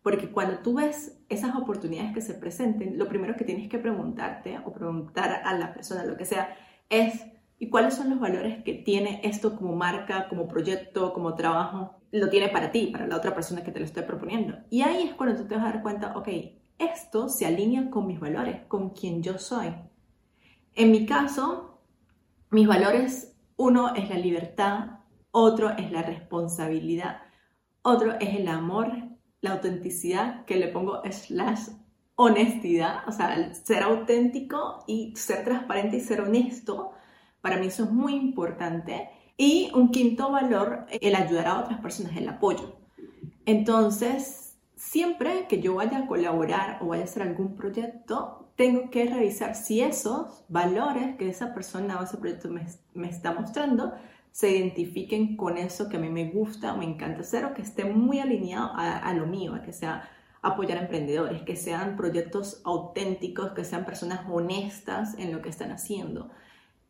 Porque 0.04 0.30
cuando 0.30 0.58
tú 0.58 0.74
ves 0.74 1.18
esas 1.30 1.56
oportunidades 1.56 2.12
que 2.12 2.20
se 2.20 2.34
presenten, 2.34 2.98
lo 2.98 3.08
primero 3.08 3.36
que 3.36 3.44
tienes 3.46 3.70
que 3.70 3.78
preguntarte 3.78 4.60
o 4.62 4.70
preguntar 4.70 5.40
a 5.42 5.56
la 5.56 5.72
persona, 5.72 6.04
lo 6.04 6.18
que 6.18 6.26
sea, 6.26 6.54
es 6.90 7.24
¿y 7.58 7.70
cuáles 7.70 7.94
son 7.94 8.10
los 8.10 8.20
valores 8.20 8.62
que 8.62 8.74
tiene 8.74 9.22
esto 9.24 9.56
como 9.56 9.74
marca, 9.74 10.28
como 10.28 10.46
proyecto, 10.46 11.14
como 11.14 11.34
trabajo? 11.34 11.94
Lo 12.10 12.28
tiene 12.28 12.50
para 12.50 12.70
ti, 12.70 12.88
para 12.88 13.06
la 13.06 13.16
otra 13.16 13.34
persona 13.34 13.64
que 13.64 13.72
te 13.72 13.78
lo 13.78 13.86
estoy 13.86 14.02
proponiendo. 14.02 14.58
Y 14.68 14.82
ahí 14.82 15.04
es 15.04 15.14
cuando 15.14 15.40
tú 15.40 15.48
te 15.48 15.54
vas 15.54 15.64
a 15.64 15.72
dar 15.72 15.82
cuenta, 15.82 16.18
ok, 16.18 16.28
esto 16.76 17.30
se 17.30 17.46
alinea 17.46 17.88
con 17.88 18.06
mis 18.06 18.20
valores, 18.20 18.60
con 18.68 18.90
quien 18.90 19.22
yo 19.22 19.38
soy. 19.38 19.74
En 20.74 20.90
mi 20.90 21.06
caso, 21.06 21.80
mis 22.50 22.66
valores, 22.66 23.34
uno 23.56 23.94
es 23.94 24.10
la 24.10 24.18
libertad, 24.18 24.98
otro 25.30 25.70
es 25.70 25.90
la 25.90 26.02
responsabilidad, 26.02 27.22
otro 27.80 28.12
es 28.20 28.38
el 28.38 28.48
amor, 28.48 28.92
la 29.44 29.52
autenticidad, 29.52 30.46
que 30.46 30.56
le 30.56 30.68
pongo 30.68 31.02
slash 31.10 31.68
honestidad, 32.16 33.06
o 33.06 33.12
sea, 33.12 33.52
ser 33.52 33.82
auténtico 33.82 34.82
y 34.86 35.14
ser 35.16 35.44
transparente 35.44 35.98
y 35.98 36.00
ser 36.00 36.22
honesto. 36.22 36.92
Para 37.42 37.58
mí 37.58 37.66
eso 37.66 37.84
es 37.84 37.90
muy 37.90 38.14
importante. 38.14 39.10
Y 39.36 39.70
un 39.74 39.90
quinto 39.90 40.30
valor, 40.30 40.86
el 40.88 41.14
ayudar 41.14 41.46
a 41.48 41.60
otras 41.60 41.78
personas, 41.80 42.16
el 42.16 42.26
apoyo. 42.26 42.78
Entonces, 43.44 44.56
siempre 44.76 45.46
que 45.46 45.60
yo 45.60 45.74
vaya 45.74 45.98
a 45.98 46.06
colaborar 46.06 46.78
o 46.80 46.86
vaya 46.86 47.02
a 47.02 47.04
hacer 47.04 47.24
algún 47.24 47.54
proyecto, 47.54 48.48
tengo 48.56 48.88
que 48.88 49.04
revisar 49.04 49.54
si 49.56 49.82
esos 49.82 50.44
valores 50.48 51.16
que 51.16 51.28
esa 51.28 51.52
persona 51.52 52.00
o 52.00 52.04
ese 52.04 52.16
proyecto 52.16 52.48
me, 52.48 52.66
me 52.94 53.10
está 53.10 53.34
mostrando 53.34 53.92
se 54.34 54.50
identifiquen 54.50 55.36
con 55.36 55.58
eso 55.58 55.88
que 55.88 55.96
a 55.96 56.00
mí 56.00 56.08
me 56.08 56.28
gusta, 56.28 56.74
me 56.74 56.84
encanta 56.84 57.20
hacer 57.20 57.44
o 57.44 57.54
que 57.54 57.62
esté 57.62 57.84
muy 57.84 58.18
alineado 58.18 58.72
a, 58.74 58.98
a 58.98 59.14
lo 59.14 59.26
mío, 59.26 59.54
a 59.54 59.62
que 59.62 59.72
sea 59.72 60.10
apoyar 60.42 60.76
a 60.78 60.80
emprendedores, 60.82 61.42
que 61.42 61.54
sean 61.54 61.96
proyectos 61.96 62.60
auténticos, 62.64 63.52
que 63.52 63.62
sean 63.62 63.84
personas 63.84 64.22
honestas 64.28 65.14
en 65.18 65.30
lo 65.30 65.40
que 65.40 65.50
están 65.50 65.70
haciendo, 65.70 66.30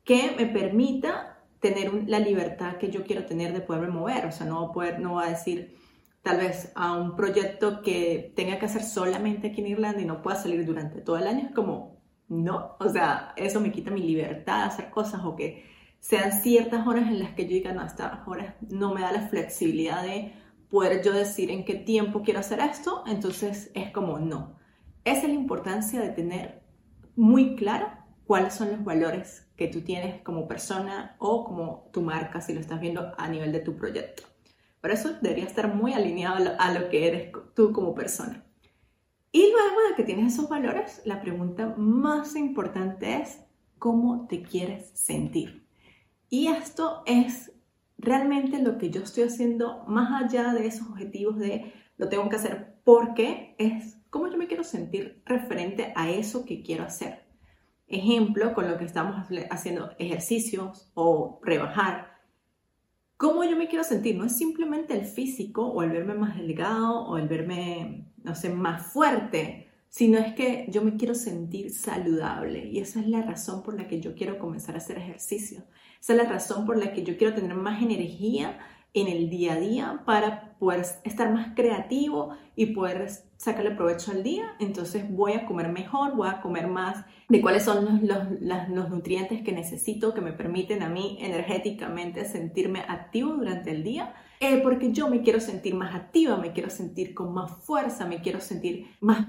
que 0.05 0.35
me 0.39 0.47
permita 0.47 1.37
tener 1.61 2.09
la 2.09 2.19
libertad 2.19 2.79
que 2.79 2.91
yo 2.91 3.05
quiero 3.05 3.27
tener 3.27 3.53
de 3.53 3.61
poderme 3.61 3.89
mover, 3.89 4.25
o 4.25 4.33
sea, 4.33 4.47
no, 4.47 4.73
poder, 4.73 5.01
no 5.01 5.17
va 5.17 5.27
a 5.27 5.31
decir 5.31 5.77
tal 6.23 6.39
vez 6.39 6.73
a 6.75 6.97
un 6.97 7.15
proyecto 7.15 7.83
que 7.83 8.33
tenga 8.35 8.59
que 8.59 8.65
hacer 8.65 8.83
solamente 8.83 9.49
aquí 9.49 9.61
en 9.61 9.67
Irlanda 9.67 10.01
y 10.01 10.07
no 10.07 10.23
pueda 10.23 10.39
salir 10.39 10.65
durante 10.65 11.03
todo 11.03 11.19
el 11.19 11.27
año, 11.27 11.49
es 11.49 11.55
como, 11.55 12.01
no, 12.27 12.77
o 12.81 12.89
sea, 12.89 13.35
eso 13.37 13.61
me 13.61 13.71
quita 13.71 13.91
mi 13.91 14.01
libertad 14.01 14.61
de 14.61 14.65
hacer 14.65 14.89
cosas 14.89 15.21
o 15.27 15.37
que 15.37 15.74
sean 16.05 16.33
ciertas 16.33 16.87
horas 16.87 17.09
en 17.09 17.19
las 17.19 17.31
que 17.31 17.45
yo 17.45 17.55
diga, 17.55 17.73
no, 17.73 17.83
estas 17.83 18.29
horas 18.29 18.57
no 18.61 18.93
me 18.93 19.01
da 19.01 19.11
la 19.11 19.27
flexibilidad 19.29 20.03
de 20.03 20.35
poder 20.69 21.03
yo 21.03 21.15
decir 21.15 21.51
en 21.51 21.65
qué 21.65 21.77
tiempo 21.77 22.21
quiero 22.23 22.41
hacer 22.41 22.61
esto, 22.61 23.05
entonces 23.07 23.71
es 23.73 23.91
como 23.91 24.19
no. 24.19 24.55
Esa 25.07 25.23
es 25.23 25.29
la 25.29 25.35
importancia 25.35 26.03
de 26.03 26.11
tener 26.11 26.63
muy 27.17 27.57
claro 27.57 27.89
cuáles 28.27 28.53
son 28.53 28.71
los 28.71 28.85
valores 28.85 29.49
que 29.57 29.67
tú 29.67 29.81
tienes 29.81 30.21
como 30.21 30.47
persona 30.47 31.17
o 31.21 31.43
como 31.43 31.89
tu 31.91 32.03
marca 32.03 32.43
si 32.43 32.53
lo 32.53 32.61
estás 32.61 32.83
viendo 32.83 33.15
a 33.17 33.27
nivel 33.29 33.51
de 33.51 33.61
tu 33.61 33.75
proyecto. 33.75 34.25
Por 34.83 34.91
eso 34.91 35.15
debería 35.23 35.47
estar 35.47 35.75
muy 35.75 35.95
alineado 35.95 36.55
a 36.59 36.71
lo, 36.71 36.91
que 36.91 37.09
eres 37.09 37.33
tú 37.55 37.73
como 37.73 37.95
persona. 37.95 38.45
Y 39.33 39.51
luego 39.51 39.89
de 39.89 39.97
que 39.97 40.03
tienes 40.03 40.35
esos 40.35 40.51
valores, 40.51 41.01
la 41.07 41.23
pregunta 41.23 41.75
más 41.79 42.37
importante 42.37 43.23
es 43.23 43.41
cómo 43.79 44.27
te 44.27 44.43
quieres 44.43 44.91
sentir. 44.93 45.64
Y 46.35 46.49
esto 46.49 47.05
es 47.07 47.53
realmente 47.97 48.59
lo 48.59 48.77
que 48.77 48.91
yo 48.91 49.03
estoy 49.03 49.23
haciendo 49.23 49.85
más 49.87 50.21
allá 50.21 50.53
de 50.53 50.67
esos 50.67 50.89
objetivos 50.89 51.39
de 51.39 51.73
lo 51.97 52.09
tengo 52.09 52.29
que 52.29 52.35
hacer 52.35 52.75
porque 52.83 53.55
es 53.57 53.99
cómo 54.11 54.27
yo 54.27 54.37
me 54.37 54.49
quiero 54.49 54.65
sentir 54.65 55.23
referente 55.27 55.93
a 55.95 56.11
eso 56.11 56.45
que 56.45 56.65
quiero 56.65 56.83
hacer. 56.83 57.23
Ejemplo, 57.87 58.53
con 58.53 58.69
lo 58.69 58.77
que 58.79 58.85
estamos 58.85 59.15
haciendo 59.49 59.93
ejercicios 60.01 60.91
o 60.95 61.39
rebajar 61.45 62.19
cómo 63.17 63.45
yo 63.45 63.57
me 63.57 63.69
quiero 63.69 63.85
sentir. 63.85 64.17
No 64.17 64.25
es 64.25 64.37
simplemente 64.37 64.93
el 64.93 65.07
físico 65.07 65.65
o 65.69 65.85
el 65.85 65.91
verme 65.91 66.15
más 66.15 66.37
delgado 66.37 67.07
o 67.07 67.17
el 67.17 67.29
verme, 67.29 68.09
no 68.25 68.35
sé, 68.35 68.49
más 68.51 68.93
fuerte, 68.93 69.69
sino 69.95 70.19
es 70.19 70.35
que 70.35 70.67
yo 70.71 70.83
me 70.83 70.97
quiero 70.97 71.15
sentir 71.15 71.71
saludable 71.71 72.67
y 72.67 72.81
esa 72.81 72.99
es 72.99 73.07
la 73.07 73.23
razón 73.23 73.63
por 73.63 73.77
la 73.77 73.87
que 73.87 74.01
yo 74.01 74.17
quiero 74.17 74.41
comenzar 74.41 74.75
a 74.75 74.79
hacer 74.79 74.99
ejercicio. 74.99 75.63
Esa 76.01 76.15
es 76.15 76.19
la 76.19 76.29
razón 76.29 76.67
por 76.67 76.77
la 76.77 76.93
que 76.93 77.05
yo 77.05 77.17
quiero 77.17 77.33
tener 77.33 77.55
más 77.55 77.81
energía 77.81 78.59
en 78.93 79.07
el 79.07 79.31
día 79.31 79.53
a 79.53 79.61
día 79.61 80.03
para 80.05 80.57
poder 80.59 80.85
estar 81.05 81.33
más 81.33 81.55
creativo 81.55 82.31
y 82.57 82.67
poder 82.67 83.09
sacarle 83.37 83.71
provecho 83.71 84.11
al 84.11 84.25
día. 84.25 84.57
Entonces 84.59 85.09
voy 85.09 85.35
a 85.35 85.47
comer 85.47 85.69
mejor, 85.69 86.17
voy 86.17 86.29
a 86.29 86.41
comer 86.41 86.67
más 86.67 87.05
de 87.29 87.41
cuáles 87.41 87.63
son 87.63 88.09
los, 88.09 88.19
los, 88.41 88.91
nutrientes 88.91 89.43
que 89.43 89.53
necesito 89.53 90.13
que 90.13 90.21
me 90.21 90.33
permiten 90.33 90.83
a 90.83 90.89
mí 90.89 91.19
energéticamente 91.21 92.25
sentirme 92.25 92.81
activo 92.81 93.35
durante 93.35 93.71
el 93.71 93.85
día. 93.85 94.13
Eh, 94.41 94.59
porque 94.61 94.91
yo 94.91 95.09
me 95.09 95.23
quiero 95.23 95.39
sentir 95.39 95.77
más 95.77 95.95
activa, 95.95 96.37
me 96.37 96.53
quiero 96.53 96.69
sentir 96.69 97.15
con 97.15 97.33
más 97.33 97.53
fuerza, 97.65 98.07
me 98.07 98.21
quiero 98.21 98.41
sentir 98.41 98.89
más, 99.01 99.27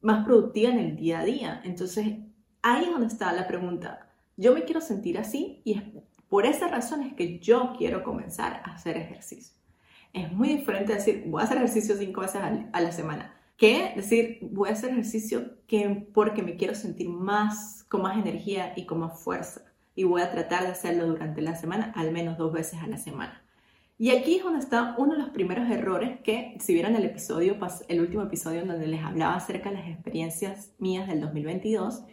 más 0.00 0.24
productiva 0.24 0.70
en 0.70 0.78
el 0.78 0.96
día 0.96 1.20
a 1.20 1.24
día. 1.24 1.60
Entonces 1.64 2.18
ahí 2.62 2.84
es 2.84 2.90
donde 2.90 3.06
está 3.06 3.32
la 3.32 3.46
pregunta. 3.46 4.10
Yo 4.36 4.54
me 4.54 4.64
quiero 4.64 4.80
sentir 4.80 5.18
así 5.18 5.62
y 5.64 5.74
es 5.74 5.82
por 6.28 6.46
esas 6.46 6.70
razones 6.70 7.14
que 7.14 7.38
yo 7.38 7.74
quiero 7.76 8.02
comenzar 8.04 8.62
a 8.64 8.74
hacer 8.74 8.96
ejercicio. 8.96 9.56
Es 10.12 10.32
muy 10.32 10.48
diferente 10.48 10.94
decir, 10.94 11.24
voy 11.26 11.42
a 11.42 11.44
hacer 11.44 11.58
ejercicio 11.58 11.96
cinco 11.96 12.22
veces 12.22 12.40
a 12.72 12.80
la 12.80 12.92
semana, 12.92 13.34
que 13.56 13.92
decir, 13.96 14.38
voy 14.42 14.70
a 14.70 14.72
hacer 14.72 14.90
ejercicio 14.90 15.58
que 15.66 16.08
porque 16.14 16.42
me 16.42 16.56
quiero 16.56 16.74
sentir 16.74 17.08
más, 17.08 17.84
con 17.88 18.02
más 18.02 18.16
energía 18.16 18.72
y 18.76 18.86
con 18.86 19.00
más 19.00 19.20
fuerza. 19.20 19.62
Y 19.94 20.04
voy 20.04 20.22
a 20.22 20.30
tratar 20.30 20.62
de 20.62 20.68
hacerlo 20.68 21.06
durante 21.06 21.42
la 21.42 21.56
semana, 21.56 21.92
al 21.96 22.12
menos 22.12 22.38
dos 22.38 22.52
veces 22.52 22.80
a 22.80 22.86
la 22.86 22.98
semana. 22.98 23.42
Y 23.98 24.10
aquí 24.10 24.36
es 24.36 24.44
donde 24.44 24.60
está 24.60 24.94
uno 24.96 25.14
de 25.14 25.18
los 25.18 25.30
primeros 25.30 25.68
errores 25.70 26.20
que, 26.20 26.56
si 26.60 26.72
vieron 26.72 26.94
el 26.94 27.04
episodio, 27.04 27.56
el 27.88 28.00
último 28.00 28.22
episodio 28.22 28.64
donde 28.64 28.86
les 28.86 29.02
hablaba 29.02 29.34
acerca 29.34 29.70
de 29.70 29.76
las 29.76 29.88
experiencias 29.88 30.72
mías 30.78 31.08
del 31.08 31.20
2022, 31.20 32.04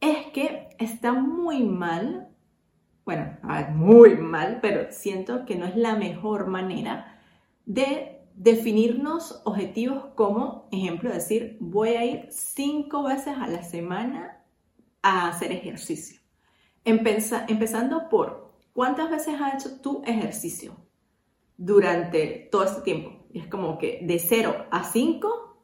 es 0.00 0.26
que 0.34 0.68
está 0.78 1.12
muy 1.14 1.62
mal 1.62 2.28
bueno, 3.04 3.36
muy 3.74 4.16
mal, 4.16 4.60
pero 4.62 4.90
siento 4.90 5.44
que 5.44 5.56
no 5.56 5.66
es 5.66 5.76
la 5.76 5.94
mejor 5.94 6.46
manera 6.46 7.20
de 7.66 8.20
definirnos 8.34 9.42
objetivos 9.44 10.06
como, 10.14 10.68
ejemplo, 10.72 11.12
decir, 11.12 11.58
voy 11.60 11.90
a 11.90 12.04
ir 12.04 12.28
cinco 12.30 13.02
veces 13.02 13.34
a 13.38 13.46
la 13.46 13.62
semana 13.62 14.42
a 15.02 15.28
hacer 15.28 15.52
ejercicio. 15.52 16.20
empezando 16.84 18.08
por, 18.08 18.54
¿cuántas 18.72 19.10
veces 19.10 19.34
has 19.40 19.54
hecho 19.54 19.80
tu 19.80 20.02
ejercicio 20.04 20.74
durante 21.56 22.48
todo 22.50 22.64
este 22.64 22.82
tiempo? 22.82 23.26
Es 23.32 23.46
como 23.48 23.78
que 23.78 24.00
de 24.02 24.18
0 24.18 24.66
a 24.70 24.84
5, 24.84 25.58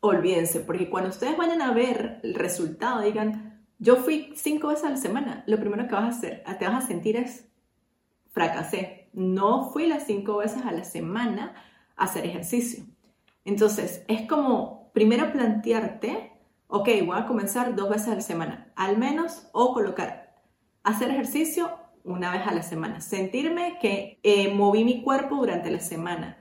olvídense, 0.00 0.60
porque 0.60 0.90
cuando 0.90 1.10
ustedes 1.10 1.36
vayan 1.36 1.62
a 1.62 1.72
ver 1.72 2.20
el 2.22 2.34
resultado, 2.34 3.00
digan, 3.00 3.64
yo 3.78 3.96
fui 3.96 4.32
cinco 4.36 4.68
veces 4.68 4.84
a 4.84 4.90
la 4.90 4.96
semana. 4.96 5.44
Lo 5.46 5.58
primero 5.58 5.86
que 5.86 5.94
vas 5.94 6.04
a 6.04 6.18
hacer, 6.18 6.42
te 6.58 6.66
vas 6.66 6.84
a 6.84 6.86
sentir 6.86 7.16
es, 7.16 7.46
fracasé. 8.30 9.08
No 9.12 9.70
fui 9.70 9.86
las 9.86 10.06
cinco 10.06 10.38
veces 10.38 10.64
a 10.64 10.72
la 10.72 10.84
semana 10.84 11.54
a 11.96 12.04
hacer 12.04 12.24
ejercicio. 12.24 12.84
Entonces, 13.44 14.04
es 14.08 14.26
como 14.28 14.90
primero 14.92 15.30
plantearte, 15.32 16.32
ok, 16.68 16.88
voy 17.04 17.18
a 17.18 17.26
comenzar 17.26 17.74
dos 17.74 17.90
veces 17.90 18.08
a 18.08 18.14
la 18.14 18.20
semana, 18.20 18.72
al 18.76 18.98
menos, 18.98 19.48
o 19.52 19.72
colocar, 19.72 20.34
hacer 20.82 21.10
ejercicio 21.10 21.70
una 22.06 22.32
vez 22.32 22.46
a 22.46 22.54
la 22.54 22.62
semana. 22.62 23.00
Sentirme 23.00 23.78
que 23.80 24.18
eh, 24.22 24.54
moví 24.54 24.84
mi 24.84 25.02
cuerpo 25.02 25.36
durante 25.36 25.70
la 25.70 25.80
semana 25.80 26.38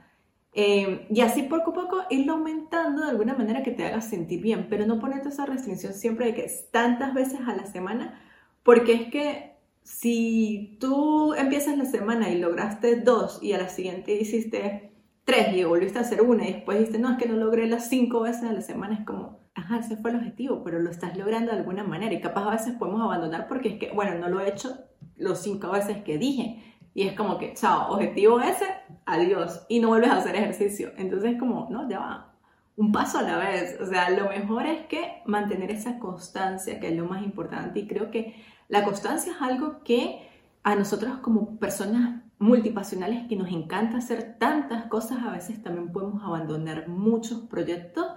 Em, 0.57 1.01
y 1.09 1.19
así 1.19 1.43
poco 1.43 1.71
a 1.71 1.73
poco 1.73 1.97
irlo 2.09 2.33
aumentando 2.33 3.03
de 3.03 3.09
alguna 3.09 3.33
manera 3.35 3.61
que 3.61 3.71
te 3.71 3.85
haga 3.85 3.99
sentir 3.99 4.41
bien, 4.41 4.67
pero 4.69 4.85
no 4.85 4.99
ponerte 4.99 5.27
esa 5.27 5.45
restricción 5.45 5.93
siempre 5.93 6.27
de 6.27 6.33
que 6.33 6.49
tantas 6.71 7.13
veces 7.13 7.41
a 7.45 7.53
la 7.53 7.65
semana, 7.65 8.21
porque 8.63 8.93
es 8.93 9.11
que 9.11 9.57
si 9.83 10.77
tú 10.79 11.33
empiezas 11.33 11.77
la 11.77 11.83
semana 11.83 12.29
y 12.29 12.39
lograste 12.39 12.95
dos 12.95 13.43
y 13.43 13.51
a 13.51 13.57
la 13.57 13.67
siguiente 13.67 14.15
hiciste 14.15 14.93
tres 15.25 15.53
y 15.53 15.65
volviste 15.65 15.97
a 15.99 16.03
hacer 16.03 16.21
una 16.21 16.47
y 16.47 16.53
después 16.53 16.79
dijiste, 16.79 16.99
no, 16.99 17.11
es 17.11 17.17
que 17.17 17.27
no 17.27 17.35
logré 17.35 17.67
las 17.67 17.89
cinco 17.89 18.21
veces 18.21 18.43
a 18.43 18.53
la 18.53 18.61
semana, 18.61 18.95
es 18.95 19.05
como, 19.05 19.39
ajá, 19.55 19.79
ese 19.79 19.97
fue 19.97 20.11
el 20.11 20.17
objetivo, 20.17 20.63
pero 20.63 20.79
lo 20.79 20.89
estás 20.89 21.17
logrando 21.17 21.51
de 21.51 21.57
alguna 21.57 21.83
manera 21.83 22.13
y 22.13 22.21
capaz 22.21 22.47
a 22.47 22.51
veces 22.51 22.75
podemos 22.75 23.01
abandonar 23.01 23.49
porque 23.49 23.69
es 23.69 23.77
que, 23.77 23.91
bueno, 23.91 24.15
no 24.15 24.29
lo 24.29 24.39
he 24.39 24.47
hecho 24.47 24.77
los 25.17 25.39
cinco 25.39 25.71
veces 25.71 26.03
que 26.03 26.17
dije 26.17 26.61
y 26.95 27.09
es 27.09 27.13
como 27.13 27.37
que, 27.37 27.53
chao, 27.53 27.91
objetivo 27.91 28.39
ese, 28.39 28.65
adiós. 29.05 29.65
Y 29.67 29.81
no 29.81 29.89
vuelves 29.89 30.09
a 30.11 30.17
hacer 30.17 30.33
ejercicio. 30.37 30.93
Entonces, 30.95 31.37
como, 31.37 31.67
no, 31.69 31.89
ya 31.89 31.99
va. 31.99 32.33
Un 32.77 32.93
paso 32.93 33.19
a 33.19 33.21
la 33.21 33.37
vez. 33.37 33.77
O 33.81 33.85
sea, 33.85 34.09
lo 34.11 34.29
mejor 34.29 34.65
es 34.65 34.85
que 34.87 35.21
mantener 35.25 35.71
esa 35.71 35.99
constancia, 35.99 36.79
que 36.79 36.87
es 36.87 36.95
lo 36.95 37.05
más 37.05 37.21
importante. 37.21 37.81
Y 37.81 37.87
creo 37.87 38.11
que 38.11 38.33
la 38.69 38.85
constancia 38.85 39.33
es 39.33 39.41
algo 39.41 39.83
que 39.83 40.25
a 40.63 40.75
nosotros 40.75 41.17
como 41.17 41.57
personas 41.57 42.21
multipasionales 42.39 43.27
que 43.27 43.35
nos 43.35 43.51
encanta 43.51 43.97
hacer 43.97 44.37
tantas 44.39 44.85
cosas, 44.85 45.19
a 45.21 45.31
veces 45.31 45.61
también 45.61 45.91
podemos 45.91 46.23
abandonar 46.23 46.87
muchos 46.87 47.41
proyectos 47.41 48.07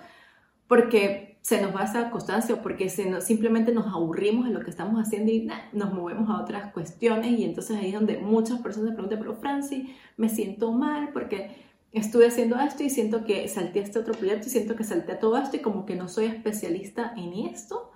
porque 0.68 1.27
se 1.42 1.60
nos 1.62 1.74
va 1.74 1.84
esa 1.84 2.10
constancia 2.10 2.60
porque 2.62 2.88
se 2.90 3.20
simplemente 3.20 3.72
nos 3.72 3.86
aburrimos 3.86 4.46
en 4.46 4.54
lo 4.54 4.60
que 4.60 4.70
estamos 4.70 5.00
haciendo 5.00 5.32
y 5.32 5.48
nos 5.72 5.92
movemos 5.92 6.28
a 6.28 6.42
otras 6.42 6.72
cuestiones 6.72 7.38
y 7.38 7.44
entonces 7.44 7.76
ahí 7.76 7.88
es 7.88 7.94
donde 7.94 8.18
muchas 8.18 8.60
personas 8.60 8.90
se 8.90 8.94
preguntan, 8.94 9.18
pero 9.18 9.34
Franci, 9.36 9.94
me 10.16 10.28
siento 10.28 10.72
mal 10.72 11.10
porque 11.12 11.50
estuve 11.92 12.26
haciendo 12.26 12.58
esto 12.58 12.82
y 12.82 12.90
siento 12.90 13.24
que 13.24 13.48
salté 13.48 13.80
a 13.80 13.82
este 13.84 13.98
otro 13.98 14.14
proyecto 14.14 14.46
y 14.46 14.50
siento 14.50 14.76
que 14.76 14.84
salté 14.84 15.12
a 15.12 15.18
todo 15.18 15.38
esto 15.38 15.56
y 15.56 15.60
como 15.60 15.86
que 15.86 15.96
no 15.96 16.08
soy 16.08 16.26
especialista 16.26 17.14
en 17.16 17.32
esto. 17.32 17.92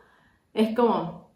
Es 0.54 0.74
como, 0.74 1.32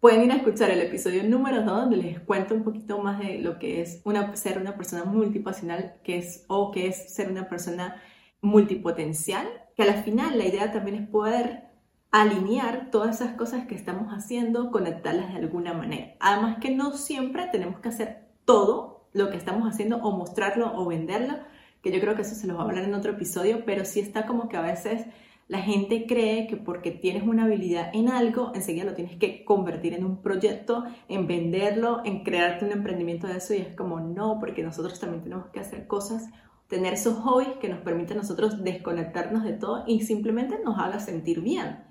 pueden 0.00 0.24
ir 0.24 0.32
a 0.32 0.36
escuchar 0.36 0.70
el 0.70 0.80
episodio 0.80 1.24
número 1.24 1.62
2 1.62 1.66
donde 1.66 1.96
les 1.96 2.20
cuento 2.20 2.54
un 2.54 2.64
poquito 2.64 2.98
más 2.98 3.18
de 3.18 3.38
lo 3.38 3.58
que 3.58 3.82
es 3.82 4.00
una, 4.04 4.34
ser 4.36 4.58
una 4.58 4.76
persona 4.76 5.04
multipasional 5.04 5.96
que 6.02 6.18
es, 6.18 6.44
o 6.48 6.70
que 6.70 6.88
es 6.88 7.12
ser 7.14 7.30
una 7.30 7.48
persona 7.48 8.00
multipotencial 8.40 9.46
que 9.76 9.82
al 9.82 10.02
final 10.04 10.38
la 10.38 10.46
idea 10.46 10.72
también 10.72 10.96
es 11.02 11.08
poder 11.08 11.64
alinear 12.10 12.90
todas 12.90 13.20
esas 13.20 13.36
cosas 13.36 13.66
que 13.66 13.74
estamos 13.74 14.12
haciendo, 14.12 14.70
conectarlas 14.70 15.32
de 15.32 15.38
alguna 15.38 15.74
manera. 15.74 16.14
Además 16.18 16.58
que 16.60 16.70
no 16.70 16.92
siempre 16.92 17.48
tenemos 17.52 17.80
que 17.80 17.90
hacer 17.90 18.28
todo 18.44 19.08
lo 19.12 19.30
que 19.30 19.36
estamos 19.36 19.68
haciendo 19.68 19.98
o 19.98 20.16
mostrarlo 20.16 20.72
o 20.76 20.86
venderlo, 20.86 21.34
que 21.82 21.92
yo 21.92 22.00
creo 22.00 22.14
que 22.16 22.22
eso 22.22 22.34
se 22.34 22.46
lo 22.46 22.54
va 22.54 22.62
a 22.62 22.64
hablar 22.64 22.84
en 22.84 22.94
otro 22.94 23.12
episodio, 23.12 23.64
pero 23.66 23.84
sí 23.84 24.00
está 24.00 24.26
como 24.26 24.48
que 24.48 24.56
a 24.56 24.62
veces 24.62 25.06
La 25.48 25.60
gente 25.60 26.06
cree 26.08 26.48
que 26.48 26.56
porque 26.56 26.90
tienes 26.90 27.22
una 27.22 27.44
habilidad 27.44 27.90
en 27.94 28.08
algo, 28.08 28.50
enseguida 28.54 28.84
lo 28.84 28.94
tienes 28.94 29.16
que 29.16 29.44
convertir 29.44 29.94
en 29.94 30.04
un 30.04 30.20
proyecto, 30.20 30.84
en 31.08 31.28
venderlo, 31.28 32.02
en 32.04 32.24
crearte 32.24 32.64
un 32.64 32.72
emprendimiento 32.72 33.28
de 33.28 33.36
eso 33.36 33.54
y 33.54 33.58
es 33.58 33.74
como 33.76 34.00
no, 34.00 34.40
porque 34.40 34.64
nosotros 34.64 34.98
también 34.98 35.22
tenemos 35.22 35.46
que 35.50 35.60
hacer 35.60 35.86
cosas, 35.86 36.28
tener 36.68 36.94
esos 36.94 37.18
hobbies 37.18 37.56
que 37.60 37.68
nos 37.68 37.80
permiten 37.80 38.16
nosotros 38.16 38.62
desconectarnos 38.62 39.44
de 39.44 39.52
todo 39.52 39.84
y 39.86 40.00
simplemente 40.02 40.58
nos 40.64 40.78
haga 40.78 41.00
sentir 41.00 41.40
bien. 41.40 41.84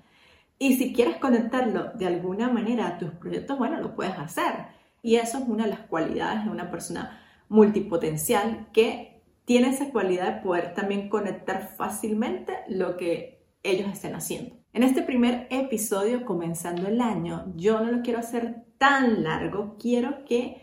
Y 0.58 0.76
si 0.76 0.92
quieres 0.92 1.16
conectarlo 1.16 1.92
de 1.94 2.06
alguna 2.06 2.48
manera 2.48 2.86
a 2.86 2.98
tus 2.98 3.10
proyectos, 3.10 3.58
bueno, 3.58 3.80
lo 3.80 3.94
puedes 3.94 4.18
hacer. 4.18 4.66
Y 5.02 5.16
eso 5.16 5.38
es 5.38 5.44
una 5.46 5.64
de 5.64 5.70
las 5.70 5.80
cualidades 5.80 6.44
de 6.44 6.50
una 6.50 6.70
persona 6.70 7.20
multipotencial 7.48 8.68
que 8.72 9.22
tiene 9.44 9.68
esa 9.68 9.90
cualidad 9.90 10.34
de 10.34 10.42
poder 10.42 10.74
también 10.74 11.08
conectar 11.08 11.74
fácilmente 11.76 12.52
lo 12.68 12.96
que 12.96 13.44
ellos 13.62 13.88
estén 13.92 14.14
haciendo. 14.14 14.56
En 14.72 14.82
este 14.82 15.02
primer 15.02 15.46
episodio, 15.50 16.24
comenzando 16.24 16.88
el 16.88 17.00
año, 17.00 17.52
yo 17.54 17.80
no 17.80 17.90
lo 17.90 18.02
quiero 18.02 18.18
hacer 18.18 18.64
tan 18.78 19.22
largo, 19.22 19.76
quiero 19.78 20.24
que 20.24 20.62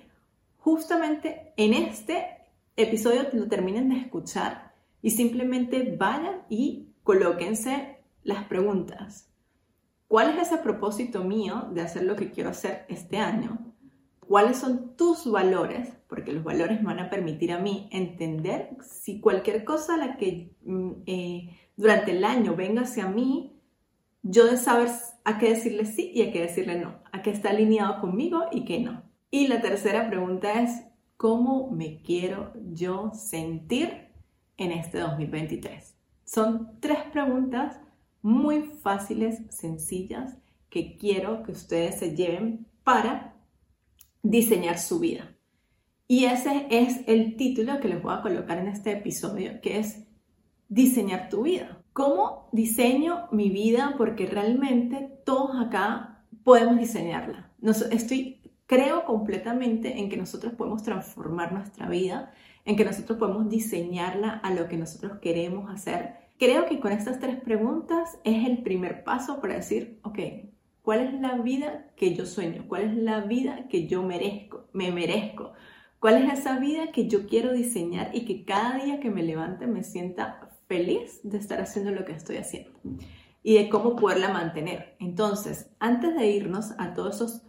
justamente 0.58 1.54
en 1.58 1.74
este 1.74 2.43
episodio 2.76 3.28
lo 3.34 3.48
terminen 3.48 3.90
de 3.90 3.98
escuchar 3.98 4.74
y 5.02 5.12
simplemente 5.12 5.96
vayan 5.98 6.44
y 6.50 6.90
colóquense 7.04 7.98
las 8.24 8.46
preguntas. 8.46 9.30
¿Cuál 10.08 10.32
es 10.32 10.48
ese 10.48 10.58
propósito 10.58 11.24
mío 11.24 11.70
de 11.74 11.82
hacer 11.82 12.04
lo 12.04 12.16
que 12.16 12.32
quiero 12.32 12.50
hacer 12.50 12.86
este 12.88 13.18
año? 13.18 13.74
¿Cuáles 14.20 14.58
son 14.58 14.96
tus 14.96 15.30
valores? 15.30 15.90
Porque 16.08 16.32
los 16.32 16.44
valores 16.44 16.80
me 16.80 16.88
van 16.88 17.00
a 17.00 17.10
permitir 17.10 17.52
a 17.52 17.60
mí 17.60 17.90
entender 17.92 18.78
si 18.82 19.20
cualquier 19.20 19.64
cosa 19.64 19.96
a 19.96 19.98
la 19.98 20.18
que 20.18 20.52
mm, 20.64 20.92
eh, 21.06 21.58
durante 21.76 22.12
el 22.12 22.24
año 22.24 22.56
venga 22.56 22.84
hacia 22.84 23.08
mí, 23.08 23.60
yo 24.22 24.46
de 24.46 24.58
saber 24.58 24.90
a 25.26 25.38
qué 25.38 25.50
decirle 25.50 25.86
sí 25.86 26.12
y 26.14 26.22
a 26.22 26.32
qué 26.32 26.42
decirle 26.42 26.80
no, 26.80 26.96
a 27.12 27.22
qué 27.22 27.32
está 27.32 27.50
alineado 27.50 28.00
conmigo 28.00 28.46
y 28.52 28.66
qué 28.66 28.80
no. 28.80 29.04
Y 29.30 29.48
la 29.48 29.62
tercera 29.62 30.08
pregunta 30.08 30.62
es, 30.62 30.84
¿cómo 31.18 31.70
me 31.72 32.02
quiero 32.02 32.54
yo 32.74 33.12
sentir 33.14 34.10
en 34.58 34.72
este 34.72 35.00
2023? 35.00 35.96
Son 36.26 36.80
tres 36.80 37.00
preguntas 37.12 37.80
muy 38.22 38.62
fáciles, 38.82 39.42
sencillas, 39.50 40.38
que 40.70 40.98
quiero 40.98 41.44
que 41.44 41.52
ustedes 41.52 42.00
se 42.00 42.16
lleven 42.16 42.66
para 42.84 43.36
diseñar 44.24 44.80
su 44.80 45.00
vida. 45.00 45.36
Y 46.08 46.26
ese 46.26 46.68
es 46.70 47.02
el 47.08 47.36
título 47.38 47.80
que 47.80 47.88
les 47.88 48.02
voy 48.02 48.14
a 48.14 48.22
colocar 48.22 48.58
en 48.58 48.68
este 48.68 48.92
episodio, 48.92 49.62
que 49.62 49.80
es 49.80 50.06
diseñar 50.68 51.30
tu 51.30 51.44
vida. 51.44 51.84
¿Cómo 51.94 52.50
diseño 52.52 53.28
mi 53.32 53.50
vida? 53.50 53.96
Porque 53.98 54.26
realmente 54.26 55.20
todos 55.26 55.52
acá 55.60 56.26
podemos 56.44 56.78
diseñarla. 56.78 57.52
estoy, 57.92 58.42
creo 58.74 59.06
completamente 59.06 60.00
en 60.00 60.10
que 60.10 60.18
nosotros 60.18 60.54
podemos 60.54 60.82
transformar 60.82 61.54
nuestra 61.54 61.88
vida, 61.88 62.32
en 62.66 62.76
que 62.76 62.84
nosotros 62.84 63.20
podemos 63.20 63.48
diseñarla 63.48 64.32
a 64.32 64.52
lo 64.52 64.68
que 64.68 64.78
nosotros 64.78 65.20
queremos 65.22 65.72
hacer. 65.72 66.16
Creo 66.40 66.66
que 66.66 66.80
con 66.80 66.92
estas 66.92 67.20
tres 67.20 67.40
preguntas 67.40 68.18
es 68.24 68.48
el 68.48 68.64
primer 68.64 69.04
paso 69.04 69.40
para 69.40 69.54
decir, 69.54 70.00
ok, 70.02 70.18
¿cuál 70.82 71.02
es 71.02 71.14
la 71.22 71.36
vida 71.36 71.92
que 71.96 72.16
yo 72.16 72.26
sueño? 72.26 72.66
¿Cuál 72.68 72.84
es 72.86 72.98
la 72.98 73.22
vida 73.22 73.68
que 73.70 73.86
yo 73.86 74.02
merezco? 74.02 74.66
Me 74.74 74.92
merezco. 74.92 75.54
¿Cuál 76.00 76.24
es 76.24 76.40
esa 76.40 76.58
vida 76.58 76.92
que 76.92 77.08
yo 77.08 77.28
quiero 77.28 77.54
diseñar 77.54 78.10
y 78.12 78.26
que 78.26 78.44
cada 78.44 78.84
día 78.84 79.00
que 79.00 79.12
me 79.12 79.22
levante 79.22 79.68
me 79.68 79.84
sienta 79.84 80.50
feliz 80.68 81.20
de 81.22 81.38
estar 81.38 81.62
haciendo 81.62 81.92
lo 81.92 82.06
que 82.06 82.14
estoy 82.14 82.38
haciendo 82.38 82.72
y 83.44 83.54
de 83.54 83.70
cómo 83.70 83.96
poderla 83.96 84.30
mantener. 84.30 84.96
Entonces, 85.00 85.70
antes 85.80 86.16
de 86.16 86.28
irnos 86.32 86.72
a 86.80 86.94
todos 86.94 87.18
esos 87.18 87.44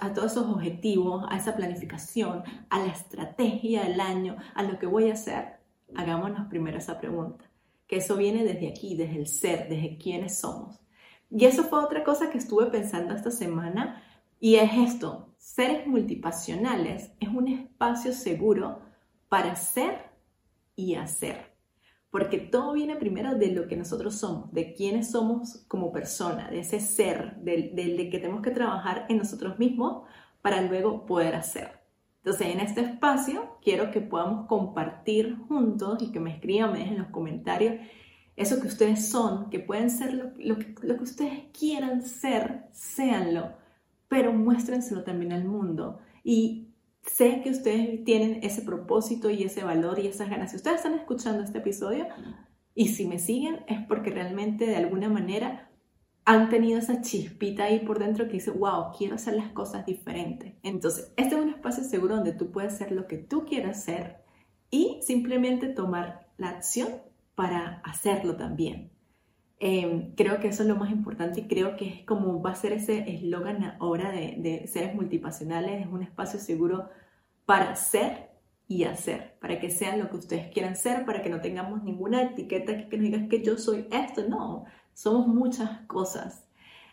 a 0.00 0.12
todos 0.12 0.32
esos 0.32 0.46
objetivos, 0.46 1.24
a 1.28 1.36
esa 1.36 1.54
planificación, 1.56 2.42
a 2.68 2.78
la 2.78 2.86
estrategia 2.86 3.84
del 3.84 4.00
año, 4.00 4.36
a 4.54 4.62
lo 4.62 4.78
que 4.78 4.86
voy 4.86 5.10
a 5.10 5.14
hacer, 5.14 5.60
hagámonos 5.94 6.48
primero 6.48 6.78
esa 6.78 6.98
pregunta. 6.98 7.44
Que 7.86 7.96
eso 7.96 8.16
viene 8.16 8.44
desde 8.44 8.68
aquí, 8.68 8.96
desde 8.96 9.16
el 9.16 9.26
ser, 9.28 9.68
desde 9.68 9.96
quiénes 9.96 10.38
somos. 10.38 10.80
Y 11.30 11.44
eso 11.44 11.64
fue 11.64 11.82
otra 11.82 12.02
cosa 12.02 12.30
que 12.30 12.38
estuve 12.38 12.66
pensando 12.66 13.14
esta 13.14 13.30
semana 13.30 14.02
y 14.38 14.56
es 14.56 14.70
esto, 14.74 15.34
seres 15.38 15.86
multipasionales 15.86 17.12
es 17.20 17.28
un 17.28 17.48
espacio 17.48 18.12
seguro 18.12 18.80
para 19.28 19.56
ser 19.56 20.10
y 20.74 20.94
hacer 20.96 21.55
porque 22.16 22.38
todo 22.38 22.72
viene 22.72 22.96
primero 22.96 23.34
de 23.34 23.48
lo 23.48 23.68
que 23.68 23.76
nosotros 23.76 24.14
somos, 24.14 24.50
de 24.50 24.72
quiénes 24.72 25.10
somos 25.10 25.66
como 25.68 25.92
persona, 25.92 26.48
de 26.48 26.60
ese 26.60 26.80
ser, 26.80 27.36
del, 27.42 27.76
de 27.76 28.08
que 28.08 28.18
tenemos 28.18 28.40
que 28.40 28.52
trabajar 28.52 29.04
en 29.10 29.18
nosotros 29.18 29.58
mismos 29.58 30.04
para 30.40 30.62
luego 30.62 31.04
poder 31.04 31.34
hacer. 31.34 31.72
Entonces, 32.24 32.46
en 32.46 32.60
este 32.60 32.80
espacio 32.80 33.58
quiero 33.62 33.90
que 33.90 34.00
podamos 34.00 34.46
compartir 34.46 35.36
juntos 35.46 36.02
y 36.02 36.10
que 36.10 36.18
me 36.18 36.32
escriban, 36.32 36.72
me 36.72 36.78
dejen 36.78 36.94
en 36.94 37.02
los 37.02 37.10
comentarios 37.10 37.74
eso 38.34 38.62
que 38.62 38.68
ustedes 38.68 39.10
son, 39.10 39.50
que 39.50 39.60
pueden 39.60 39.90
ser 39.90 40.14
lo, 40.14 40.30
lo, 40.38 40.56
que, 40.56 41.02
ustedes 41.02 41.44
quieran 41.52 42.00
ser, 42.00 42.64
séanlo, 42.72 43.52
pero 44.08 44.32
muéstrenselo 44.32 45.04
también 45.04 45.34
al 45.34 45.44
mundo. 45.44 45.98
Y 46.24 46.65
sé 47.06 47.40
que 47.42 47.50
ustedes 47.50 48.04
tienen 48.04 48.40
ese 48.42 48.62
propósito 48.62 49.30
y 49.30 49.42
ese 49.42 49.64
valor 49.64 49.98
y 49.98 50.06
esas 50.06 50.28
ganas. 50.28 50.50
Si 50.50 50.56
ustedes 50.56 50.78
están 50.78 50.94
escuchando 50.94 51.42
este 51.42 51.58
episodio 51.58 52.06
y 52.74 52.88
si 52.88 53.06
me 53.06 53.18
siguen 53.18 53.60
es 53.68 53.84
porque 53.86 54.10
realmente 54.10 54.66
de 54.66 54.76
alguna 54.76 55.08
manera 55.08 55.70
han 56.24 56.48
tenido 56.48 56.80
esa 56.80 57.00
chispita 57.02 57.64
ahí 57.64 57.78
por 57.80 58.00
dentro 58.00 58.26
que 58.26 58.34
dice, 58.34 58.50
wow, 58.50 58.86
quiero 58.98 59.14
hacer 59.14 59.34
las 59.34 59.52
cosas 59.52 59.86
diferentes. 59.86 60.54
Entonces, 60.64 61.12
este 61.16 61.36
es 61.36 61.40
un 61.40 61.50
espacio 61.50 61.84
seguro 61.84 62.16
donde 62.16 62.32
tú 62.32 62.50
puedes 62.50 62.74
hacer 62.74 62.90
lo 62.90 63.06
que 63.06 63.16
tú 63.16 63.44
quieras 63.44 63.78
hacer 63.78 64.24
y 64.68 64.98
simplemente 65.02 65.68
tomar 65.68 66.26
la 66.36 66.48
acción 66.48 66.88
para 67.36 67.80
hacerlo 67.84 68.36
también. 68.36 68.95
Em, 69.58 70.14
creo 70.14 70.38
que 70.38 70.48
eso 70.48 70.62
es 70.62 70.68
lo 70.68 70.76
más 70.76 70.90
importante 70.90 71.40
y 71.40 71.48
creo 71.48 71.76
que 71.76 71.88
es 71.88 72.04
como 72.04 72.42
va 72.42 72.50
a 72.50 72.54
ser 72.54 72.72
ese 72.72 73.10
eslogan 73.10 73.76
ahora 73.80 74.12
de, 74.12 74.36
de 74.38 74.66
seres 74.66 74.94
multipasionales, 74.94 75.82
es 75.82 75.86
un 75.90 76.02
espacio 76.02 76.38
seguro 76.38 76.90
para 77.46 77.74
ser 77.76 78.36
y 78.68 78.84
hacer, 78.84 79.36
para 79.40 79.60
que 79.60 79.70
sean 79.70 79.98
lo 79.98 80.10
que 80.10 80.16
ustedes 80.16 80.52
quieran 80.52 80.76
ser, 80.76 81.04
para 81.04 81.22
que 81.22 81.30
no 81.30 81.40
tengamos 81.40 81.82
ninguna 81.82 82.22
etiqueta 82.22 82.88
que, 82.88 82.96
nos 82.96 83.06
diga 83.06 83.28
que 83.28 83.42
yo 83.42 83.56
soy 83.56 83.86
esto, 83.92 84.28
no, 84.28 84.64
somos 84.92 85.28
muchas 85.28 85.80
cosas. 85.86 86.44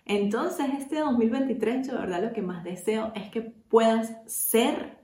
Entonces, 0.05 0.67
este 0.77 0.99
2023, 0.99 1.87
yo 1.87 1.93
de 1.93 1.99
verdad 1.99 2.23
lo 2.23 2.33
que 2.33 2.41
más 2.41 2.63
deseo 2.63 3.11
es 3.15 3.29
que 3.29 3.41
puedas 3.41 4.13
ser 4.27 4.99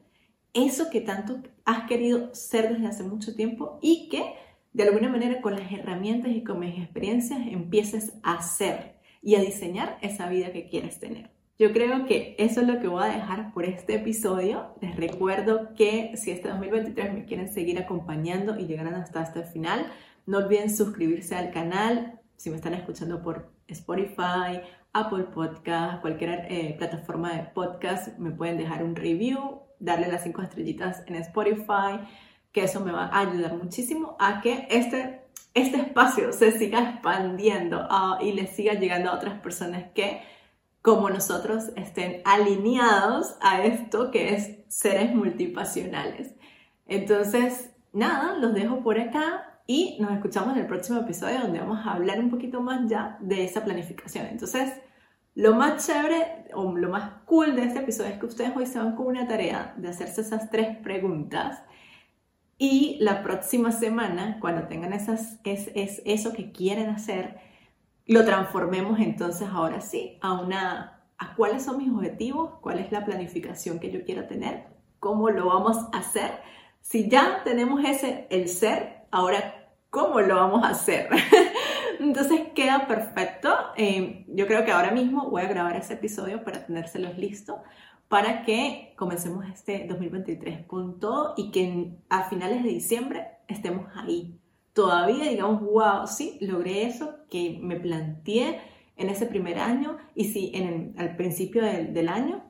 eso 0.54 0.90
que 0.90 1.02
tanto 1.02 1.42
has 1.66 1.88
querido 1.88 2.34
ser 2.36 2.74
desde 2.74 2.88
hace 2.88 3.04
mucho 3.04 3.36
tiempo 3.36 3.80
y 3.82 4.10
que 4.10 4.34
de 4.74 4.84
alguna 4.84 5.10
manera 5.10 5.42
con 5.42 5.56
las 5.56 5.72
herramientas 5.72 6.32
y 6.32 6.44
con 6.44 6.60
mis 6.60 6.78
experiencias 6.78 7.40
empieces 7.48 8.14
a 8.24 8.34
hacer 8.36 8.96
y 9.22 9.36
a 9.36 9.42
diseñar 9.42 9.98
esa 10.02 10.30
vida 10.30 10.52
que 10.52 10.68
quieres 10.68 11.00
tener. 11.00 11.32
Yo 11.58 11.74
creo 11.74 12.06
que 12.06 12.36
eso 12.40 12.62
es 12.62 12.68
lo 12.68 12.80
que 12.80 12.88
voy 12.88 13.04
a 13.04 13.14
dejar 13.14 13.52
por 13.54 13.66
este 13.66 13.96
episodio. 13.96 14.76
Les 14.80 14.96
recuerdo 14.96 15.74
que 15.76 16.16
si 16.16 16.32
este 16.32 16.48
2023 16.48 17.14
me 17.14 17.26
quieren 17.26 17.52
seguir 17.52 17.78
acompañando 17.80 18.58
y 18.58 18.66
llegarán 18.66 18.96
hasta 18.96 19.20
hasta 19.20 19.42
el 19.42 19.46
final, 19.46 19.92
no 20.26 20.38
olviden 20.38 20.74
suscribirse 20.74 21.36
al 21.36 21.52
canal. 21.52 22.22
Si 22.38 22.50
me 22.50 22.56
están 22.56 22.76
escuchando 22.76 23.22
por 23.22 23.52
Spotify, 23.68 24.62
Apple 24.94 25.26
Podcast, 25.34 26.00
cualquier 26.00 26.48
eh, 26.50 26.76
plataforma 26.78 27.34
de 27.34 27.44
podcast, 27.44 28.18
me 28.18 28.32
pueden 28.32 28.58
dejar 28.58 28.82
un 28.82 28.96
review, 28.96 29.60
darle 29.80 30.08
las 30.08 30.24
cinco 30.24 30.42
estrellitas 30.42 31.04
en 31.08 31.16
Spotify 31.16 32.00
que 32.52 32.64
eso 32.64 32.80
me 32.80 32.92
va 32.92 33.06
a 33.06 33.20
ayudar 33.20 33.56
muchísimo 33.56 34.16
a 34.20 34.42
que 34.42 34.68
este, 34.70 35.22
este 35.54 35.78
espacio 35.78 36.34
se 36.34 36.52
siga 36.58 36.92
expandiendo 36.92 37.86
ah, 37.90 38.18
y 38.22 38.34
le 38.34 38.48
siga 38.48 38.74
llegando 38.74 39.12
a 39.12 39.16
otras 39.16 39.40
personas 39.40 39.92
que, 39.94 40.22
como 40.82 41.10
nosotros, 41.10 41.66
estén 41.76 42.22
alineados 42.26 43.36
a 43.42 43.64
esto 43.64 44.12
que 44.12 44.34
es 44.34 44.58
seres 44.68 45.14
multipasionales. 45.14 46.34
Entonces, 46.88 47.72
nada, 47.94 48.36
los 48.38 48.54
dejo 48.54 48.82
por 48.82 49.00
acá 49.00 49.62
y 49.68 49.98
nos 50.00 50.12
escuchamos 50.14 50.56
en 50.56 50.62
el 50.62 50.68
próximo 50.68 51.00
episodio 51.00 51.42
donde 51.42 51.60
vamos 51.60 51.86
a 51.86 51.94
hablar 51.94 52.20
un 52.20 52.32
poquito 52.32 52.62
más 52.62 52.90
ya 52.90 53.18
de 53.20 53.44
esa 53.44 53.64
planificación. 53.64 54.26
Entonces, 54.26 54.74
lo 55.36 55.54
más 55.54 55.86
chévere 55.86 56.46
o 56.54 56.76
lo 56.76 56.90
más 56.90 57.22
cool 57.26 57.56
de 57.56 57.66
este 57.66 57.80
episodio 57.80 58.10
es 58.10 58.20
que 58.20 58.26
ustedes 58.26 58.52
hoy 58.58 58.66
se 58.66 58.80
van 58.80 58.96
con 58.96 59.06
una 59.06 59.28
tarea 59.28 59.76
de 59.78 59.90
hacerse 59.90 60.22
esas 60.22 60.50
tres 60.50 60.76
preguntas 60.78 61.62
y 62.62 62.98
la 63.00 63.24
próxima 63.24 63.72
semana, 63.72 64.38
cuando 64.42 64.68
tengan 64.68 64.92
esas, 64.92 65.40
es, 65.46 65.72
es 65.76 66.02
eso 66.04 66.34
que 66.34 66.52
quieren 66.52 66.90
hacer, 66.90 67.40
lo 68.06 68.26
transformemos 68.26 69.00
entonces 69.00 69.48
ahora 69.50 69.80
sí 69.80 70.18
a 70.20 70.34
una, 70.34 71.02
a 71.18 71.36
cuáles 71.36 71.64
son 71.64 71.78
mis 71.78 71.90
objetivos, 71.90 72.56
cuál 72.60 72.80
es 72.80 72.92
la 72.92 73.06
planificación 73.06 73.80
que 73.80 73.92
yo 73.92 74.04
quiero 74.04 74.28
tener, 74.28 74.66
cómo 75.00 75.30
lo 75.30 75.46
vamos 75.46 75.78
a 75.94 76.00
hacer. 76.00 76.32
Si 76.82 77.10
ya 77.10 77.44
tenemos 77.46 77.82
ese, 77.86 78.28
el 78.30 78.50
ser, 78.50 79.06
ahora, 79.10 79.72
¿cómo 79.90 80.20
lo 80.20 80.36
vamos 80.36 80.66
a 80.66 80.72
hacer? 80.72 81.08
Entonces 82.02 82.42
queda 82.54 82.88
perfecto. 82.88 83.56
Eh, 83.78 84.26
yo 84.28 84.48
creo 84.48 84.66
que 84.66 84.72
ahora 84.74 84.92
mismo 84.92 85.30
voy 85.30 85.44
a 85.44 85.48
grabar 85.48 85.78
ese 85.78 85.94
episodio 85.94 86.44
para 86.44 86.66
tenérselos 86.66 87.18
listo 87.18 87.64
para 88.10 88.44
que 88.44 88.94
comencemos 88.98 89.46
este 89.48 89.86
2023 89.88 90.66
con 90.66 91.00
todo 91.00 91.36
y 91.38 91.52
que 91.52 91.94
a 92.10 92.28
finales 92.28 92.64
de 92.64 92.70
diciembre 92.70 93.28
estemos 93.48 93.86
ahí. 93.96 94.38
Todavía 94.74 95.30
digamos, 95.30 95.62
wow, 95.62 96.08
sí, 96.08 96.38
logré 96.42 96.84
eso 96.86 97.16
que 97.30 97.60
me 97.62 97.80
planteé 97.80 98.60
en 98.98 99.10
ese 99.10 99.28
primer 99.28 99.60
año 99.60 99.98
y 100.16 100.26
si 100.26 100.52
en 100.54 100.96
al 100.98 101.16
principio 101.16 101.64
del, 101.64 101.94
del 101.94 102.10
año 102.10 102.44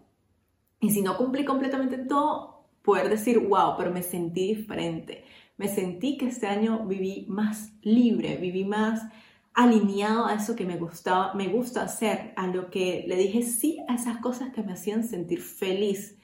y 0.79 0.91
si 0.91 1.01
no 1.01 1.17
cumplí 1.17 1.43
completamente 1.43 1.97
todo, 1.97 2.63
poder 2.81 3.09
decir, 3.09 3.39
wow, 3.39 3.75
pero 3.77 3.91
me 3.91 4.01
sentí 4.01 4.55
diferente. 4.55 5.25
Me 5.57 5.67
sentí 5.67 6.17
que 6.17 6.27
este 6.27 6.47
año 6.47 6.85
viví 6.87 7.25
más 7.27 7.73
libre, 7.81 8.37
viví 8.37 8.63
más 8.63 9.01
alineado 9.59 10.25
a 10.25 10.35
eso 10.35 10.55
que 10.55 10.65
me 10.65 10.77
gustaba, 10.77 11.33
me 11.33 11.49
gusta 11.49 11.83
hacer, 11.83 12.31
a 12.37 12.47
lo 12.47 12.69
que 12.69 13.03
le 13.07 13.17
dije 13.17 13.43
sí 13.43 13.83
a 13.89 13.95
esas 13.95 14.19
cosas 14.19 14.53
que 14.53 14.63
me 14.63 14.71
hacían 14.71 15.03
sentir 15.03 15.41
feliz 15.41 16.17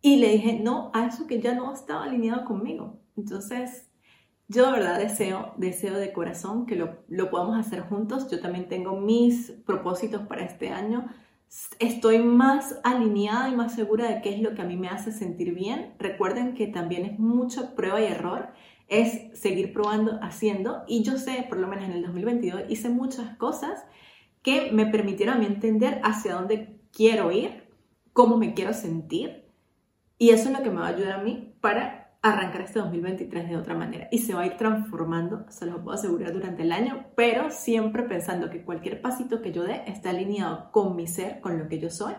y 0.00 0.16
le 0.16 0.32
dije 0.32 0.58
no 0.58 0.90
a 0.94 1.06
eso 1.06 1.26
que 1.26 1.38
ya 1.40 1.54
no 1.54 1.72
estaba 1.74 2.04
alineado 2.04 2.46
conmigo. 2.46 2.98
Entonces, 3.14 3.90
yo 4.46 4.64
de 4.66 4.72
verdad 4.72 4.98
deseo, 4.98 5.52
deseo 5.58 5.98
de 5.98 6.14
corazón 6.14 6.64
que 6.64 6.76
lo, 6.76 7.04
lo 7.08 7.28
podamos 7.28 7.58
hacer 7.58 7.80
juntos. 7.82 8.30
Yo 8.30 8.40
también 8.40 8.68
tengo 8.68 8.96
mis 8.98 9.50
propósitos 9.66 10.22
para 10.26 10.44
este 10.44 10.70
año. 10.70 11.08
Estoy 11.80 12.20
más 12.20 12.78
alineada 12.84 13.50
y 13.50 13.56
más 13.56 13.74
segura 13.74 14.08
de 14.08 14.22
qué 14.22 14.34
es 14.34 14.40
lo 14.40 14.54
que 14.54 14.62
a 14.62 14.66
mí 14.66 14.76
me 14.76 14.88
hace 14.88 15.12
sentir 15.12 15.52
bien. 15.52 15.94
Recuerden 15.98 16.54
que 16.54 16.68
también 16.68 17.04
es 17.04 17.18
mucha 17.18 17.74
prueba 17.74 18.00
y 18.00 18.06
error 18.06 18.48
es 18.88 19.38
seguir 19.38 19.72
probando, 19.72 20.18
haciendo. 20.22 20.82
Y 20.86 21.02
yo 21.02 21.18
sé, 21.18 21.46
por 21.48 21.58
lo 21.58 21.68
menos 21.68 21.84
en 21.84 21.92
el 21.92 22.02
2022, 22.02 22.62
hice 22.68 22.88
muchas 22.88 23.36
cosas 23.36 23.84
que 24.42 24.72
me 24.72 24.86
permitieron 24.86 25.36
a 25.36 25.38
mí 25.38 25.46
entender 25.46 26.00
hacia 26.02 26.34
dónde 26.34 26.80
quiero 26.92 27.30
ir, 27.30 27.68
cómo 28.12 28.36
me 28.36 28.54
quiero 28.54 28.72
sentir. 28.72 29.44
Y 30.18 30.30
eso 30.30 30.48
es 30.48 30.56
lo 30.56 30.64
que 30.64 30.70
me 30.70 30.80
va 30.80 30.86
a 30.86 30.90
ayudar 30.90 31.20
a 31.20 31.22
mí 31.22 31.54
para 31.60 32.16
arrancar 32.22 32.62
este 32.62 32.80
2023 32.80 33.48
de 33.48 33.56
otra 33.56 33.74
manera. 33.74 34.08
Y 34.10 34.18
se 34.18 34.34
va 34.34 34.42
a 34.42 34.46
ir 34.46 34.56
transformando, 34.56 35.44
se 35.48 35.66
lo 35.66 35.82
puedo 35.82 35.96
asegurar, 35.96 36.32
durante 36.32 36.62
el 36.62 36.72
año, 36.72 37.06
pero 37.14 37.50
siempre 37.50 38.02
pensando 38.02 38.50
que 38.50 38.64
cualquier 38.64 39.00
pasito 39.00 39.40
que 39.42 39.52
yo 39.52 39.64
dé 39.64 39.82
está 39.86 40.10
alineado 40.10 40.70
con 40.72 40.96
mi 40.96 41.06
ser, 41.06 41.40
con 41.40 41.58
lo 41.58 41.68
que 41.68 41.78
yo 41.78 41.90
soy 41.90 42.14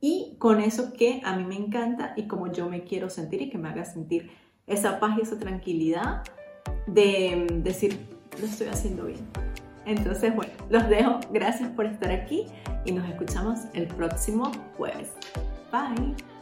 y 0.00 0.36
con 0.38 0.60
eso 0.60 0.92
que 0.92 1.20
a 1.24 1.36
mí 1.36 1.44
me 1.44 1.56
encanta 1.56 2.14
y 2.16 2.26
como 2.26 2.52
yo 2.52 2.68
me 2.68 2.84
quiero 2.84 3.10
sentir 3.10 3.42
y 3.42 3.50
que 3.50 3.58
me 3.58 3.68
haga 3.68 3.84
sentir 3.84 4.30
esa 4.66 4.98
paz 5.00 5.18
y 5.18 5.22
esa 5.22 5.38
tranquilidad 5.38 6.22
de 6.86 7.46
decir, 7.62 8.06
lo 8.40 8.46
estoy 8.46 8.68
haciendo 8.68 9.06
bien. 9.06 9.26
Entonces, 9.86 10.34
bueno, 10.34 10.52
los 10.70 10.88
dejo. 10.88 11.20
Gracias 11.30 11.68
por 11.70 11.86
estar 11.86 12.10
aquí 12.10 12.46
y 12.84 12.92
nos 12.92 13.08
escuchamos 13.08 13.60
el 13.74 13.86
próximo 13.86 14.50
jueves. 14.76 15.12
Bye. 15.70 16.33